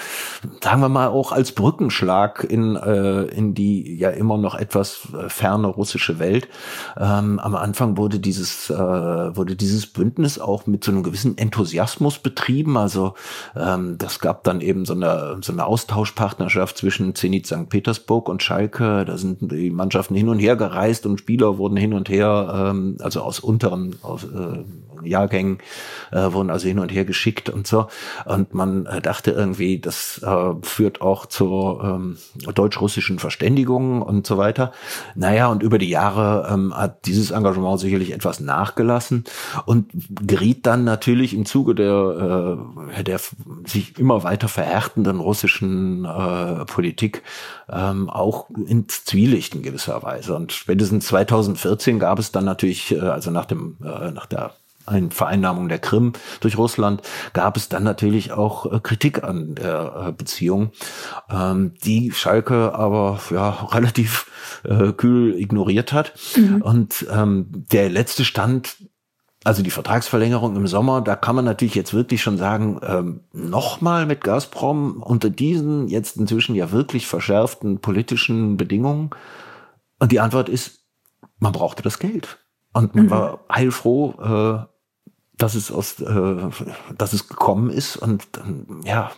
sagen 0.62 0.80
wir 0.80 0.88
mal, 0.88 1.08
auch 1.08 1.32
als 1.32 1.50
Brückenschlag 1.52 2.44
in, 2.44 2.76
äh, 2.76 3.22
in 3.22 3.54
die 3.54 3.96
ja 3.96 4.10
immer 4.10 4.38
noch 4.38 4.54
etwas 4.54 5.08
äh, 5.12 5.28
ferne 5.28 5.66
russische 5.66 6.20
Welt. 6.20 6.48
Ähm, 6.96 7.40
am 7.40 7.56
Anfang 7.56 7.96
wurde 7.96 8.20
dieses, 8.20 8.70
äh, 8.70 8.76
wurde 8.76 9.56
dieses 9.56 9.88
Bündnis 9.88 10.38
auch 10.38 10.66
mit 10.66 10.84
so 10.84 10.92
einem 10.92 11.02
gewissen 11.02 11.36
Enthusiasmus 11.36 12.20
betrieben. 12.20 12.76
Also 12.76 13.14
ähm, 13.56 13.98
das 13.98 14.20
gab 14.20 14.44
dann 14.44 14.60
eben 14.60 14.84
so 14.84 14.94
eine, 14.94 15.38
so 15.40 15.52
eine 15.52 15.66
Austauschpartnerschaft 15.66 16.78
zwischen 16.78 17.16
Zenit 17.16 17.48
St. 17.48 17.68
Petersburg 17.68 18.28
und 18.28 18.40
Schalke. 18.40 19.04
Da 19.04 19.18
sind 19.18 19.50
die 19.50 19.70
Mannschaften 19.70 20.11
Mannschaften 20.12 20.14
hin 20.14 20.28
und 20.28 20.38
her 20.38 20.56
gereist 20.56 21.06
und 21.06 21.18
Spieler 21.18 21.58
wurden 21.58 21.76
hin 21.76 21.94
und 21.94 22.08
her, 22.08 22.70
ähm, 22.70 22.96
also 23.00 23.22
aus 23.22 23.40
unteren 23.40 23.96
aus, 24.02 24.24
äh, 24.24 24.64
Jahrgängen, 25.04 25.58
äh, 26.10 26.32
wurden 26.32 26.50
also 26.50 26.68
hin 26.68 26.78
und 26.78 26.90
her 26.90 27.04
geschickt 27.04 27.48
und 27.48 27.66
so. 27.66 27.86
Und 28.24 28.54
man 28.54 28.86
äh, 28.86 29.00
dachte 29.00 29.30
irgendwie, 29.30 29.78
das 29.78 30.20
äh, 30.22 30.54
führt 30.62 31.00
auch 31.00 31.26
zur 31.26 31.82
ähm, 31.84 32.16
deutsch-russischen 32.54 33.18
Verständigung 33.18 34.02
und 34.02 34.26
so 34.26 34.38
weiter. 34.38 34.72
Naja, 35.14 35.48
und 35.48 35.62
über 35.62 35.78
die 35.78 35.88
Jahre 35.88 36.48
ähm, 36.52 36.76
hat 36.76 37.06
dieses 37.06 37.30
Engagement 37.30 37.80
sicherlich 37.80 38.12
etwas 38.12 38.40
nachgelassen 38.40 39.24
und 39.66 39.90
geriet 40.10 40.66
dann 40.66 40.84
natürlich 40.84 41.34
im 41.34 41.46
Zuge 41.46 41.74
der, 41.74 42.58
äh, 42.96 43.04
der 43.04 43.20
sich 43.64 43.98
immer 43.98 44.24
weiter 44.24 44.48
verhärtenden 44.48 45.20
russischen 45.20 46.04
äh, 46.04 46.64
Politik 46.66 47.22
ähm, 47.70 48.10
auch 48.10 48.50
ins 48.50 49.04
Zwielicht 49.04 49.54
in 49.54 49.62
gewisser 49.62 50.02
Weise. 50.02 50.34
Und 50.34 50.52
spätestens 50.52 51.06
2014 51.06 51.98
gab 51.98 52.18
es 52.18 52.32
dann 52.32 52.44
natürlich, 52.44 52.92
äh, 52.92 53.00
also 53.00 53.30
nach 53.30 53.46
dem, 53.46 53.76
äh, 53.82 54.10
nach 54.10 54.26
der 54.26 54.52
ein 54.86 55.10
Vereinnahmung 55.10 55.68
der 55.68 55.78
Krim 55.78 56.12
durch 56.40 56.58
Russland, 56.58 57.02
gab 57.32 57.56
es 57.56 57.68
dann 57.68 57.84
natürlich 57.84 58.32
auch 58.32 58.70
äh, 58.70 58.80
Kritik 58.80 59.24
an 59.24 59.54
der 59.54 60.08
äh, 60.08 60.12
Beziehung, 60.12 60.72
ähm, 61.30 61.74
die 61.84 62.12
Schalke 62.12 62.74
aber 62.74 63.20
ja 63.30 63.50
relativ 63.72 64.30
äh, 64.64 64.92
kühl 64.92 65.38
ignoriert 65.38 65.92
hat. 65.92 66.12
Mhm. 66.36 66.62
Und 66.62 67.06
ähm, 67.10 67.46
der 67.50 67.88
letzte 67.90 68.24
Stand 68.24 68.76
also 69.44 69.62
die 69.62 69.70
Vertragsverlängerung 69.70 70.54
im 70.56 70.66
Sommer, 70.66 71.00
da 71.00 71.16
kann 71.16 71.34
man 71.34 71.44
natürlich 71.44 71.74
jetzt 71.74 71.94
wirklich 71.94 72.22
schon 72.22 72.38
sagen, 72.38 72.80
ähm, 72.86 73.20
nochmal 73.32 74.06
mit 74.06 74.22
Gazprom 74.22 75.02
unter 75.02 75.30
diesen 75.30 75.88
jetzt 75.88 76.16
inzwischen 76.16 76.54
ja 76.54 76.70
wirklich 76.70 77.06
verschärften 77.06 77.80
politischen 77.80 78.56
Bedingungen. 78.56 79.10
Und 79.98 80.12
die 80.12 80.20
Antwort 80.20 80.48
ist, 80.48 80.84
man 81.38 81.52
brauchte 81.52 81.82
das 81.82 81.98
Geld. 81.98 82.38
Und 82.72 82.94
man 82.94 83.06
mhm. 83.06 83.10
war 83.10 83.40
heilfroh, 83.52 84.14
äh, 84.22 84.71
dass 85.42 85.54
es 85.54 85.72
aus, 85.72 86.00
äh, 86.00 86.36
dass 86.96 87.12
es 87.12 87.28
gekommen 87.28 87.70
ist. 87.70 87.96
Und 87.96 88.26
ja, 88.84 89.10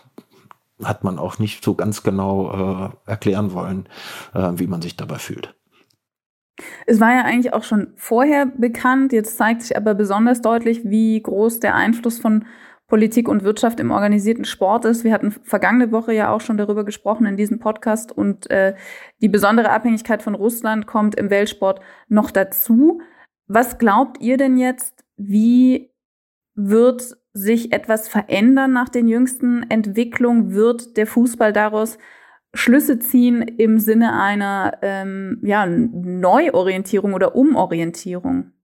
hat 0.83 1.03
man 1.03 1.19
auch 1.19 1.39
nicht 1.39 1.63
so 1.63 1.75
ganz 1.75 2.03
genau 2.03 2.89
äh, 3.05 3.09
erklären 3.09 3.53
wollen, 3.53 3.87
äh, 4.33 4.51
wie 4.55 4.67
man 4.67 4.81
sich 4.81 4.97
dabei 4.97 5.15
fühlt. 5.15 5.55
Es 6.87 6.99
war 6.99 7.13
ja 7.13 7.23
eigentlich 7.23 7.53
auch 7.53 7.63
schon 7.63 7.93
vorher 7.95 8.45
bekannt, 8.45 9.11
jetzt 9.11 9.37
zeigt 9.37 9.61
sich 9.61 9.75
aber 9.75 9.93
besonders 9.93 10.41
deutlich, 10.41 10.81
wie 10.85 11.21
groß 11.21 11.59
der 11.59 11.75
Einfluss 11.75 12.19
von 12.19 12.45
Politik 12.87 13.27
und 13.27 13.43
Wirtschaft 13.43 13.79
im 13.79 13.91
organisierten 13.91 14.45
Sport 14.45 14.85
ist. 14.85 15.03
Wir 15.03 15.11
hatten 15.11 15.31
vergangene 15.31 15.91
Woche 15.91 16.13
ja 16.13 16.29
auch 16.31 16.41
schon 16.41 16.57
darüber 16.57 16.85
gesprochen 16.85 17.25
in 17.25 17.35
diesem 17.35 17.59
Podcast 17.59 18.11
und 18.11 18.49
äh, 18.51 18.75
die 19.21 19.29
besondere 19.29 19.71
Abhängigkeit 19.71 20.21
von 20.21 20.35
Russland 20.35 20.85
kommt 20.87 21.15
im 21.15 21.29
Weltsport 21.29 21.81
noch 22.07 22.31
dazu. 22.31 23.01
Was 23.47 23.77
glaubt 23.79 24.21
ihr 24.21 24.37
denn 24.37 24.57
jetzt, 24.57 25.03
wie 25.17 25.91
wird 26.55 27.17
sich 27.33 27.73
etwas 27.73 28.07
verändern 28.07 28.73
nach 28.73 28.89
den 28.89 29.07
jüngsten 29.07 29.69
Entwicklungen? 29.69 30.53
Wird 30.53 30.97
der 30.97 31.07
Fußball 31.07 31.53
daraus 31.53 31.97
Schlüsse 32.53 32.99
ziehen 32.99 33.41
im 33.41 33.79
Sinne 33.79 34.19
einer 34.19 34.77
ähm, 34.81 35.39
ja, 35.43 35.65
Neuorientierung 35.65 37.13
oder 37.13 37.35
Umorientierung? 37.35 38.54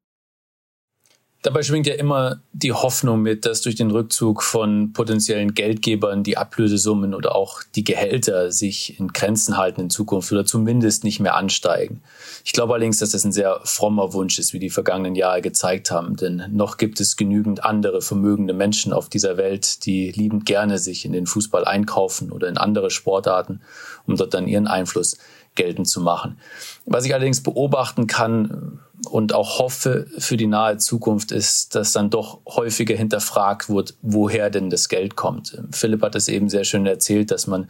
Dabei 1.43 1.63
schwingt 1.63 1.87
ja 1.87 1.95
immer 1.95 2.39
die 2.53 2.71
Hoffnung 2.71 3.23
mit, 3.23 3.47
dass 3.47 3.61
durch 3.61 3.73
den 3.73 3.89
Rückzug 3.89 4.43
von 4.43 4.93
potenziellen 4.93 5.55
Geldgebern 5.55 6.21
die 6.21 6.37
Ablösesummen 6.37 7.15
oder 7.15 7.33
auch 7.33 7.63
die 7.73 7.83
Gehälter 7.83 8.51
sich 8.51 8.99
in 8.99 9.07
Grenzen 9.07 9.57
halten 9.57 9.81
in 9.81 9.89
Zukunft 9.89 10.31
oder 10.31 10.45
zumindest 10.45 11.03
nicht 11.03 11.19
mehr 11.19 11.35
ansteigen. 11.35 12.03
Ich 12.45 12.53
glaube 12.53 12.73
allerdings, 12.73 12.99
dass 12.99 13.09
das 13.11 13.23
ein 13.23 13.31
sehr 13.31 13.59
frommer 13.63 14.13
Wunsch 14.13 14.37
ist, 14.37 14.53
wie 14.53 14.59
die 14.59 14.69
vergangenen 14.69 15.15
Jahre 15.15 15.41
gezeigt 15.41 15.89
haben, 15.89 16.15
denn 16.15 16.43
noch 16.51 16.77
gibt 16.77 16.99
es 16.99 17.17
genügend 17.17 17.65
andere 17.65 18.01
vermögende 18.01 18.53
Menschen 18.53 18.93
auf 18.93 19.09
dieser 19.09 19.35
Welt, 19.37 19.87
die 19.87 20.11
liebend 20.11 20.45
gerne 20.45 20.77
sich 20.77 21.05
in 21.05 21.11
den 21.11 21.25
Fußball 21.25 21.65
einkaufen 21.65 22.31
oder 22.31 22.49
in 22.49 22.57
andere 22.57 22.91
Sportarten, 22.91 23.61
um 24.05 24.15
dort 24.15 24.35
dann 24.35 24.47
ihren 24.47 24.67
Einfluss 24.67 25.17
geltend 25.55 25.87
zu 25.87 26.01
machen. 26.01 26.37
Was 26.85 27.05
ich 27.05 27.13
allerdings 27.13 27.41
beobachten 27.41 28.07
kann, 28.07 28.79
und 29.09 29.33
auch 29.33 29.59
hoffe 29.59 30.07
für 30.17 30.37
die 30.37 30.47
nahe 30.47 30.77
Zukunft 30.77 31.31
ist, 31.31 31.75
dass 31.75 31.91
dann 31.91 32.09
doch 32.09 32.39
häufiger 32.45 32.95
hinterfragt 32.95 33.69
wird, 33.69 33.95
woher 34.01 34.49
denn 34.49 34.69
das 34.69 34.89
Geld 34.89 35.15
kommt. 35.15 35.61
Philipp 35.71 36.01
hat 36.01 36.15
es 36.15 36.27
eben 36.27 36.49
sehr 36.49 36.63
schön 36.63 36.85
erzählt, 36.85 37.31
dass 37.31 37.47
man 37.47 37.69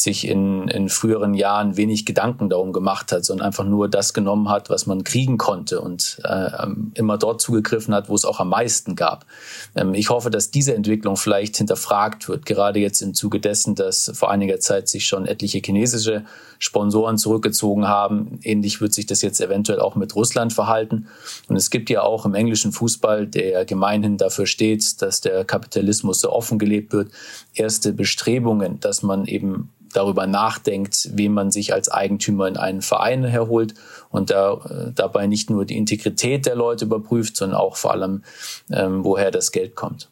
sich 0.00 0.28
in, 0.28 0.68
in 0.68 0.88
früheren 0.88 1.34
Jahren 1.34 1.76
wenig 1.76 2.06
Gedanken 2.06 2.48
darum 2.48 2.72
gemacht 2.72 3.10
hat, 3.10 3.24
sondern 3.24 3.48
einfach 3.48 3.64
nur 3.64 3.88
das 3.88 4.14
genommen 4.14 4.48
hat, 4.48 4.70
was 4.70 4.86
man 4.86 5.02
kriegen 5.02 5.38
konnte 5.38 5.80
und 5.80 6.20
äh, 6.22 6.50
immer 6.94 7.18
dort 7.18 7.40
zugegriffen 7.40 7.92
hat, 7.92 8.08
wo 8.08 8.14
es 8.14 8.24
auch 8.24 8.38
am 8.38 8.50
meisten 8.50 8.94
gab. 8.94 9.26
Ähm, 9.74 9.94
ich 9.94 10.08
hoffe, 10.10 10.30
dass 10.30 10.52
diese 10.52 10.72
Entwicklung 10.76 11.16
vielleicht 11.16 11.56
hinterfragt 11.56 12.28
wird, 12.28 12.46
gerade 12.46 12.78
jetzt 12.78 13.02
im 13.02 13.12
Zuge 13.12 13.40
dessen, 13.40 13.74
dass 13.74 14.12
vor 14.14 14.30
einiger 14.30 14.60
Zeit 14.60 14.88
sich 14.88 15.04
schon 15.04 15.26
etliche 15.26 15.58
chinesische 15.58 16.24
Sponsoren 16.60 17.18
zurückgezogen 17.18 17.88
haben. 17.88 18.38
Ähnlich 18.44 18.80
wird 18.80 18.94
sich 18.94 19.06
das 19.06 19.20
jetzt 19.20 19.40
eventuell 19.40 19.80
auch 19.80 19.96
mit 19.96 20.14
Russland 20.14 20.52
verhalten. 20.52 21.08
Und 21.48 21.56
es 21.56 21.70
gibt 21.70 21.90
ja 21.90 22.02
auch 22.02 22.24
im 22.24 22.34
englischen 22.34 22.70
Fußball, 22.70 23.26
der 23.26 23.64
gemeinhin 23.64 24.16
dafür 24.16 24.46
steht, 24.46 25.02
dass 25.02 25.20
der 25.20 25.44
Kapitalismus 25.44 26.20
so 26.20 26.30
offen 26.30 26.60
gelebt 26.60 26.92
wird, 26.92 27.10
erste 27.54 27.92
Bestrebungen, 27.92 28.78
dass 28.78 29.02
man 29.02 29.24
eben 29.26 29.70
darüber 29.92 30.26
nachdenkt, 30.26 31.10
wem 31.12 31.34
man 31.34 31.50
sich 31.50 31.72
als 31.72 31.90
Eigentümer 31.90 32.48
in 32.48 32.56
einen 32.56 32.82
Verein 32.82 33.24
herholt 33.24 33.74
und 34.10 34.30
da, 34.30 34.54
äh, 34.54 34.92
dabei 34.94 35.26
nicht 35.26 35.50
nur 35.50 35.64
die 35.64 35.76
Integrität 35.76 36.46
der 36.46 36.54
Leute 36.54 36.84
überprüft, 36.84 37.36
sondern 37.36 37.58
auch 37.58 37.76
vor 37.76 37.92
allem, 37.92 38.22
ähm, 38.70 39.04
woher 39.04 39.30
das 39.30 39.52
Geld 39.52 39.74
kommt. 39.74 40.08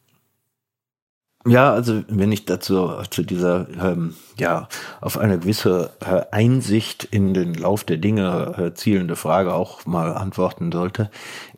Ja, 1.47 1.73
also 1.73 2.03
wenn 2.09 2.33
ich 2.33 2.45
dazu 2.45 2.91
zu 3.09 3.23
dieser 3.23 3.69
ähm, 3.81 4.17
ja 4.37 4.69
auf 5.01 5.17
eine 5.17 5.39
gewisse 5.39 5.91
äh, 6.01 6.23
Einsicht 6.33 7.05
in 7.05 7.35
den 7.35 7.55
Lauf 7.55 7.85
der 7.85 7.99
Dinge 7.99 8.55
äh, 8.59 8.75
zielende 8.75 9.15
Frage 9.15 9.55
auch 9.55 9.87
mal 9.87 10.12
antworten 10.12 10.73
sollte, 10.73 11.09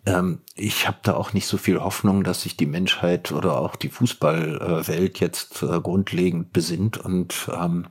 ähm, 0.09 0.41
ich 0.55 0.89
habe 0.89 0.99
da 1.03 1.15
auch 1.15 1.33
nicht 1.33 1.47
so 1.47 1.59
viel 1.59 1.81
Hoffnung, 1.81 2.25
dass 2.25 2.43
sich 2.43 2.57
die 2.57 2.67
Menschheit 2.67 3.31
oder 3.33 3.61
auch 3.61 3.77
die 3.77 3.91
Fußballwelt 3.91 5.21
jetzt 5.21 5.63
äh, 5.63 5.81
grundlegend 5.81 6.53
besinnt 6.53 6.99
und 6.99 7.51
ähm, 7.55 7.87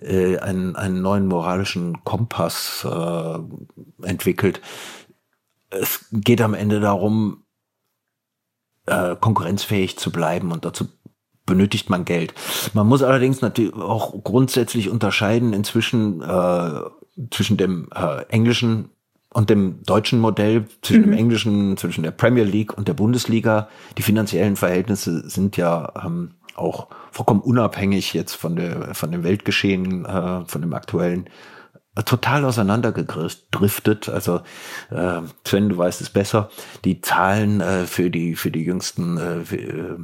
äh, 0.00 0.38
einen, 0.38 0.76
einen 0.76 1.02
neuen 1.02 1.26
moralischen 1.26 2.04
Kompass 2.04 2.86
äh, 2.88 3.38
entwickelt. 4.06 4.60
Es 5.70 6.06
geht 6.12 6.40
am 6.40 6.54
Ende 6.54 6.80
darum, 6.80 7.44
äh, 8.86 9.16
konkurrenzfähig 9.16 9.98
zu 9.98 10.12
bleiben 10.12 10.52
und 10.52 10.64
dazu 10.64 10.86
benötigt 11.44 11.90
man 11.90 12.04
Geld. 12.04 12.34
Man 12.72 12.86
muss 12.86 13.02
allerdings 13.02 13.40
natürlich 13.40 13.74
auch 13.74 14.22
grundsätzlich 14.22 14.90
unterscheiden 14.90 15.52
inzwischen 15.52 16.22
äh, 16.22 16.80
zwischen 17.30 17.56
dem 17.56 17.88
äh, 17.94 18.22
englischen 18.28 18.90
und 19.32 19.50
dem 19.50 19.82
deutschen 19.84 20.20
Modell, 20.20 20.66
zwischen 20.82 21.02
mhm. 21.02 21.10
dem 21.10 21.18
englischen, 21.18 21.76
zwischen 21.76 22.02
der 22.02 22.10
Premier 22.10 22.44
League 22.44 22.76
und 22.76 22.88
der 22.88 22.94
Bundesliga. 22.94 23.68
Die 23.98 24.02
finanziellen 24.02 24.56
Verhältnisse 24.56 25.28
sind 25.28 25.56
ja 25.56 25.92
ähm, 26.04 26.32
auch 26.54 26.88
vollkommen 27.10 27.40
unabhängig 27.40 28.12
jetzt 28.12 28.34
von 28.34 28.56
der 28.56 28.94
von 28.94 29.10
dem 29.10 29.24
Weltgeschehen, 29.24 30.04
äh, 30.04 30.44
von 30.46 30.60
dem 30.60 30.72
aktuellen 30.74 31.28
total 32.04 32.44
auseinandergedriftet. 32.46 34.08
Also 34.08 34.40
äh, 34.90 35.20
Sven, 35.46 35.68
du 35.68 35.76
weißt 35.76 36.00
es 36.00 36.08
besser. 36.08 36.48
Die 36.84 37.02
Zahlen 37.02 37.60
äh, 37.60 37.84
für 37.86 38.10
die 38.10 38.34
für 38.34 38.50
die 38.50 38.64
jüngsten 38.64 39.18
äh, 39.18 39.44
für, 39.44 39.56
äh, 39.56 39.96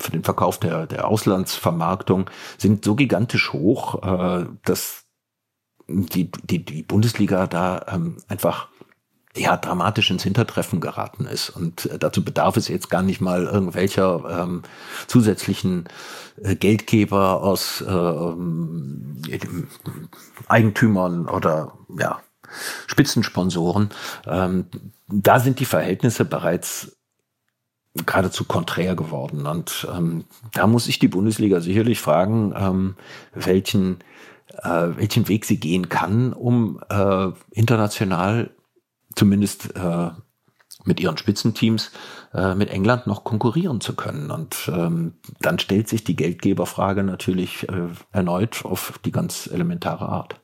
für 0.00 0.10
den 0.10 0.24
Verkauf 0.24 0.58
der 0.58 0.86
der 0.86 1.06
Auslandsvermarktung 1.06 2.28
sind 2.58 2.84
so 2.84 2.96
gigantisch 2.96 3.52
hoch, 3.52 4.02
äh, 4.02 4.46
dass 4.64 5.05
die 5.88 6.30
die 6.30 6.64
die 6.64 6.82
Bundesliga 6.82 7.46
da 7.46 7.84
ähm, 7.88 8.16
einfach 8.28 8.68
ja 9.36 9.56
dramatisch 9.56 10.10
ins 10.10 10.22
Hintertreffen 10.22 10.80
geraten 10.80 11.26
ist. 11.26 11.50
Und 11.50 11.86
äh, 11.86 11.98
dazu 11.98 12.24
bedarf 12.24 12.56
es 12.56 12.68
jetzt 12.68 12.90
gar 12.90 13.02
nicht 13.02 13.20
mal 13.20 13.44
irgendwelcher 13.44 14.42
ähm, 14.42 14.62
zusätzlichen 15.06 15.88
äh, 16.42 16.56
Geldgeber 16.56 17.42
aus 17.42 17.82
äh, 17.82 18.32
Eigentümern 20.48 21.28
oder 21.28 21.74
ja 21.98 22.20
Spitzensponsoren. 22.86 23.90
Ähm, 24.26 24.66
da 25.08 25.40
sind 25.40 25.60
die 25.60 25.64
Verhältnisse 25.64 26.24
bereits 26.24 26.96
geradezu 28.04 28.44
konträr 28.44 28.94
geworden. 28.94 29.46
Und 29.46 29.86
ähm, 29.94 30.24
da 30.52 30.66
muss 30.66 30.84
sich 30.84 30.98
die 30.98 31.08
Bundesliga 31.08 31.60
sicherlich 31.60 32.00
fragen, 32.00 32.52
ähm, 32.56 32.96
welchen, 33.34 33.98
äh, 34.62 34.96
welchen 34.96 35.28
Weg 35.28 35.44
sie 35.44 35.58
gehen 35.58 35.88
kann, 35.88 36.32
um 36.32 36.80
äh, 36.88 37.28
international 37.50 38.50
zumindest 39.14 39.74
äh, 39.76 40.10
mit 40.84 41.00
ihren 41.00 41.16
Spitzenteams 41.16 41.90
äh, 42.32 42.54
mit 42.54 42.70
England 42.70 43.06
noch 43.06 43.24
konkurrieren 43.24 43.80
zu 43.80 43.94
können. 43.94 44.30
Und 44.30 44.70
ähm, 44.72 45.14
dann 45.40 45.58
stellt 45.58 45.88
sich 45.88 46.04
die 46.04 46.16
Geldgeberfrage 46.16 47.02
natürlich 47.02 47.68
äh, 47.68 47.88
erneut 48.12 48.64
auf 48.64 48.98
die 49.04 49.12
ganz 49.12 49.48
elementare 49.52 50.08
Art. 50.08 50.40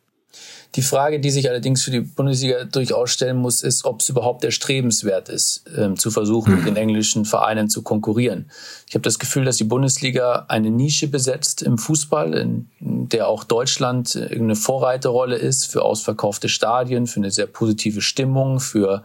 Die 0.74 0.82
Frage, 0.82 1.20
die 1.20 1.30
sich 1.30 1.50
allerdings 1.50 1.82
für 1.82 1.90
die 1.90 2.00
Bundesliga 2.00 2.64
durchaus 2.64 3.10
stellen 3.10 3.36
muss, 3.36 3.62
ist, 3.62 3.84
ob 3.84 4.00
es 4.00 4.08
überhaupt 4.08 4.42
erstrebenswert 4.42 5.28
ist, 5.28 5.64
ähm, 5.76 5.98
zu 5.98 6.10
versuchen, 6.10 6.56
mit 6.56 6.66
den 6.66 6.76
englischen 6.76 7.26
Vereinen 7.26 7.68
zu 7.68 7.82
konkurrieren. 7.82 8.50
Ich 8.88 8.94
habe 8.94 9.02
das 9.02 9.18
Gefühl, 9.18 9.44
dass 9.44 9.58
die 9.58 9.64
Bundesliga 9.64 10.46
eine 10.48 10.70
Nische 10.70 11.08
besetzt 11.08 11.60
im 11.60 11.76
Fußball, 11.76 12.34
in 12.34 12.68
der 12.80 13.28
auch 13.28 13.44
Deutschland 13.44 14.16
eine 14.16 14.56
Vorreiterrolle 14.56 15.36
ist 15.36 15.66
für 15.66 15.82
ausverkaufte 15.82 16.48
Stadien, 16.48 17.06
für 17.06 17.20
eine 17.20 17.30
sehr 17.30 17.46
positive 17.46 18.00
Stimmung, 18.00 18.58
für, 18.58 19.04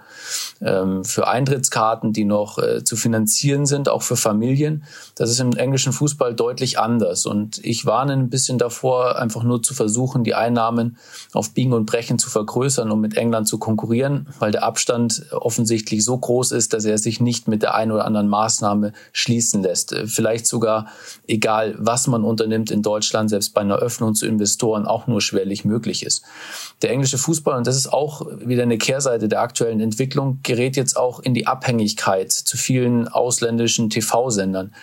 ähm, 0.61 1.03
für 1.03 1.27
Eintrittskarten, 1.27 2.13
die 2.13 2.23
noch 2.23 2.59
äh, 2.59 2.83
zu 2.85 2.95
finanzieren 2.95 3.65
sind, 3.65 3.89
auch 3.89 4.03
für 4.03 4.15
Familien. 4.15 4.85
Das 5.15 5.29
ist 5.29 5.39
im 5.41 5.53
englischen 5.53 5.91
Fußball 5.91 6.33
deutlich 6.33 6.79
anders. 6.79 7.25
Und 7.25 7.63
ich 7.65 7.85
warne 7.85 8.13
ein 8.13 8.29
bisschen 8.29 8.57
davor, 8.57 9.17
einfach 9.17 9.43
nur 9.43 9.61
zu 9.61 9.73
versuchen, 9.73 10.23
die 10.23 10.33
Einnahmen 10.33 10.97
auf 11.33 11.51
Biegen 11.51 11.73
und 11.73 11.85
Brechen 11.85 12.19
zu 12.19 12.29
vergrößern, 12.29 12.91
um 12.91 13.01
mit 13.01 13.17
England 13.17 13.47
zu 13.47 13.57
konkurrieren, 13.57 14.27
weil 14.39 14.51
der 14.51 14.63
Abstand 14.63 15.25
offensichtlich 15.31 16.03
so 16.03 16.17
groß 16.17 16.51
ist, 16.51 16.73
dass 16.73 16.85
er 16.85 16.97
sich 16.97 17.19
nicht 17.19 17.47
mit 17.47 17.61
der 17.61 17.75
einen 17.75 17.91
oder 17.91 18.05
anderen 18.05 18.27
Maßnahme 18.27 18.93
schließen 19.11 19.61
lässt. 19.63 19.95
Vielleicht 20.05 20.47
sogar, 20.47 20.87
egal 21.27 21.75
was 21.77 22.07
man 22.07 22.23
unternimmt 22.23 22.71
in 22.71 22.81
Deutschland, 22.81 23.29
selbst 23.29 23.53
bei 23.53 23.61
einer 23.61 23.77
Öffnung 23.77 24.15
zu 24.15 24.25
Investoren 24.25 24.85
auch 24.85 25.07
nur 25.07 25.21
schwerlich 25.21 25.65
möglich 25.65 26.05
ist. 26.05 26.23
Der 26.81 26.91
englische 26.91 27.17
Fußball, 27.17 27.57
und 27.57 27.67
das 27.67 27.75
ist 27.75 27.91
auch 27.91 28.25
wieder 28.39 28.63
eine 28.63 28.77
Kehrseite 28.77 29.27
der 29.27 29.41
aktuellen 29.41 29.79
Entwicklung, 29.79 30.39
gerät 30.43 30.75
jetzt 30.75 30.97
auch 30.97 31.19
in 31.19 31.33
die 31.33 31.47
Abhängigkeit 31.47 32.31
zu 32.31 32.57
vielen 32.57 33.07
ausländischen 33.07 33.89
TV-Sendern. 33.89 34.73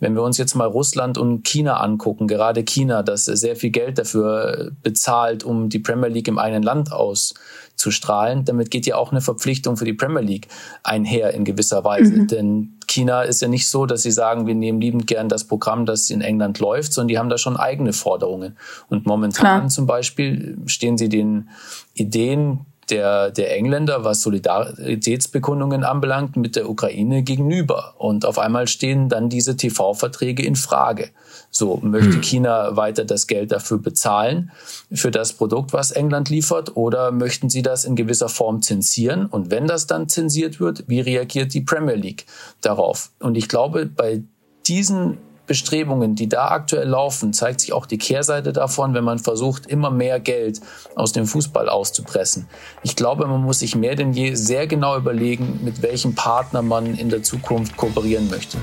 Wenn 0.00 0.14
wir 0.14 0.22
uns 0.22 0.38
jetzt 0.38 0.54
mal 0.54 0.66
Russland 0.66 1.18
und 1.18 1.44
China 1.44 1.78
angucken, 1.80 2.26
gerade 2.26 2.64
China, 2.64 3.02
das 3.02 3.24
sehr 3.24 3.56
viel 3.56 3.70
Geld 3.70 3.98
dafür 3.98 4.72
bezahlt, 4.82 5.44
um 5.44 5.68
die 5.68 5.78
Premier 5.78 6.08
League 6.08 6.28
im 6.28 6.38
eigenen 6.38 6.62
Land 6.62 6.92
auszustrahlen. 6.92 8.44
Damit 8.44 8.70
geht 8.70 8.86
ja 8.86 8.96
auch 8.96 9.12
eine 9.12 9.20
Verpflichtung 9.20 9.76
für 9.76 9.84
die 9.84 9.92
Premier 9.92 10.22
League 10.22 10.48
einher 10.82 11.32
in 11.34 11.44
gewisser 11.44 11.84
Weise. 11.84 12.12
Mhm. 12.12 12.26
Denn 12.26 12.78
China 12.86 13.22
ist 13.22 13.40
ja 13.40 13.48
nicht 13.48 13.68
so, 13.68 13.86
dass 13.86 14.02
sie 14.02 14.10
sagen, 14.10 14.46
wir 14.46 14.54
nehmen 14.54 14.80
liebend 14.80 15.06
gern 15.06 15.28
das 15.28 15.44
Programm, 15.44 15.86
das 15.86 16.10
in 16.10 16.20
England 16.20 16.58
läuft, 16.58 16.92
sondern 16.92 17.08
die 17.08 17.18
haben 17.18 17.28
da 17.28 17.38
schon 17.38 17.56
eigene 17.56 17.92
Forderungen. 17.92 18.56
Und 18.88 19.06
momentan 19.06 19.58
Klar. 19.60 19.68
zum 19.68 19.86
Beispiel 19.86 20.58
stehen 20.66 20.98
sie 20.98 21.08
den 21.08 21.48
Ideen 21.94 22.66
der, 22.90 23.30
der 23.30 23.56
Engländer, 23.56 24.04
was 24.04 24.22
Solidaritätsbekundungen 24.22 25.84
anbelangt, 25.84 26.36
mit 26.36 26.56
der 26.56 26.68
Ukraine 26.68 27.22
gegenüber. 27.22 27.94
Und 27.98 28.24
auf 28.24 28.38
einmal 28.38 28.68
stehen 28.68 29.08
dann 29.08 29.28
diese 29.28 29.56
TV-Verträge 29.56 30.44
in 30.44 30.56
Frage. 30.56 31.10
So, 31.50 31.78
möchte 31.82 32.14
hm. 32.14 32.20
China 32.22 32.76
weiter 32.76 33.04
das 33.04 33.26
Geld 33.26 33.52
dafür 33.52 33.78
bezahlen, 33.78 34.50
für 34.92 35.10
das 35.10 35.32
Produkt, 35.32 35.72
was 35.72 35.92
England 35.92 36.28
liefert, 36.28 36.76
oder 36.76 37.12
möchten 37.12 37.48
sie 37.48 37.62
das 37.62 37.84
in 37.84 37.94
gewisser 37.94 38.28
Form 38.28 38.60
zensieren? 38.62 39.26
Und 39.26 39.50
wenn 39.50 39.66
das 39.66 39.86
dann 39.86 40.08
zensiert 40.08 40.58
wird, 40.58 40.84
wie 40.88 41.00
reagiert 41.00 41.54
die 41.54 41.60
Premier 41.60 41.94
League 41.94 42.26
darauf? 42.60 43.10
Und 43.20 43.36
ich 43.36 43.48
glaube, 43.48 43.86
bei 43.86 44.22
diesen 44.66 45.18
Bestrebungen, 45.46 46.14
die 46.14 46.28
da 46.28 46.48
aktuell 46.48 46.88
laufen, 46.88 47.32
zeigt 47.32 47.60
sich 47.60 47.72
auch 47.72 47.86
die 47.86 47.98
Kehrseite 47.98 48.52
davon, 48.52 48.94
wenn 48.94 49.04
man 49.04 49.18
versucht, 49.18 49.66
immer 49.66 49.90
mehr 49.90 50.20
Geld 50.20 50.60
aus 50.96 51.12
dem 51.12 51.26
Fußball 51.26 51.68
auszupressen. 51.68 52.48
Ich 52.82 52.96
glaube, 52.96 53.26
man 53.26 53.42
muss 53.42 53.58
sich 53.58 53.76
mehr 53.76 53.94
denn 53.94 54.12
je 54.12 54.34
sehr 54.34 54.66
genau 54.66 54.96
überlegen, 54.96 55.60
mit 55.62 55.82
welchem 55.82 56.14
Partner 56.14 56.62
man 56.62 56.94
in 56.94 57.10
der 57.10 57.22
Zukunft 57.22 57.76
kooperieren 57.76 58.30
möchte. 58.30 58.58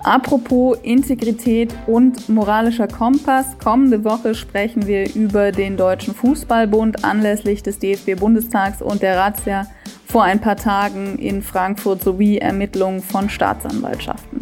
Apropos 0.00 0.78
Integrität 0.82 1.74
und 1.86 2.28
moralischer 2.28 2.86
Kompass, 2.86 3.58
kommende 3.62 4.04
Woche 4.04 4.34
sprechen 4.34 4.86
wir 4.86 5.12
über 5.14 5.50
den 5.50 5.76
Deutschen 5.76 6.14
Fußballbund 6.14 7.04
anlässlich 7.04 7.62
des 7.62 7.78
DFB-Bundestags 7.78 8.80
und 8.80 9.02
der 9.02 9.18
Razzia 9.18 9.66
vor 10.06 10.22
ein 10.22 10.40
paar 10.40 10.56
Tagen 10.56 11.18
in 11.18 11.42
Frankfurt 11.42 12.02
sowie 12.02 12.38
Ermittlungen 12.38 13.02
von 13.02 13.28
Staatsanwaltschaften. 13.28 14.40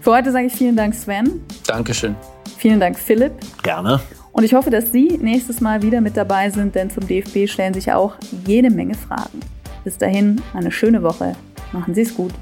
Für 0.00 0.12
heute 0.12 0.32
sage 0.32 0.46
ich 0.46 0.54
vielen 0.54 0.76
Dank, 0.76 0.94
Sven. 0.94 1.42
Dankeschön. 1.66 2.16
Vielen 2.56 2.80
Dank, 2.80 2.98
Philipp. 2.98 3.32
Gerne. 3.62 4.00
Und 4.32 4.44
ich 4.44 4.54
hoffe, 4.54 4.70
dass 4.70 4.92
Sie 4.92 5.18
nächstes 5.20 5.60
Mal 5.60 5.82
wieder 5.82 6.00
mit 6.00 6.16
dabei 6.16 6.48
sind, 6.48 6.74
denn 6.74 6.88
zum 6.88 7.06
DFB 7.06 7.46
stellen 7.46 7.74
sich 7.74 7.92
auch 7.92 8.14
jede 8.46 8.70
Menge 8.70 8.94
Fragen. 8.94 9.40
Bis 9.84 9.98
dahin, 9.98 10.40
eine 10.54 10.72
schöne 10.72 11.02
Woche. 11.02 11.36
Machen 11.72 11.94
Sie 11.94 12.02
es 12.02 12.14
gut. 12.14 12.32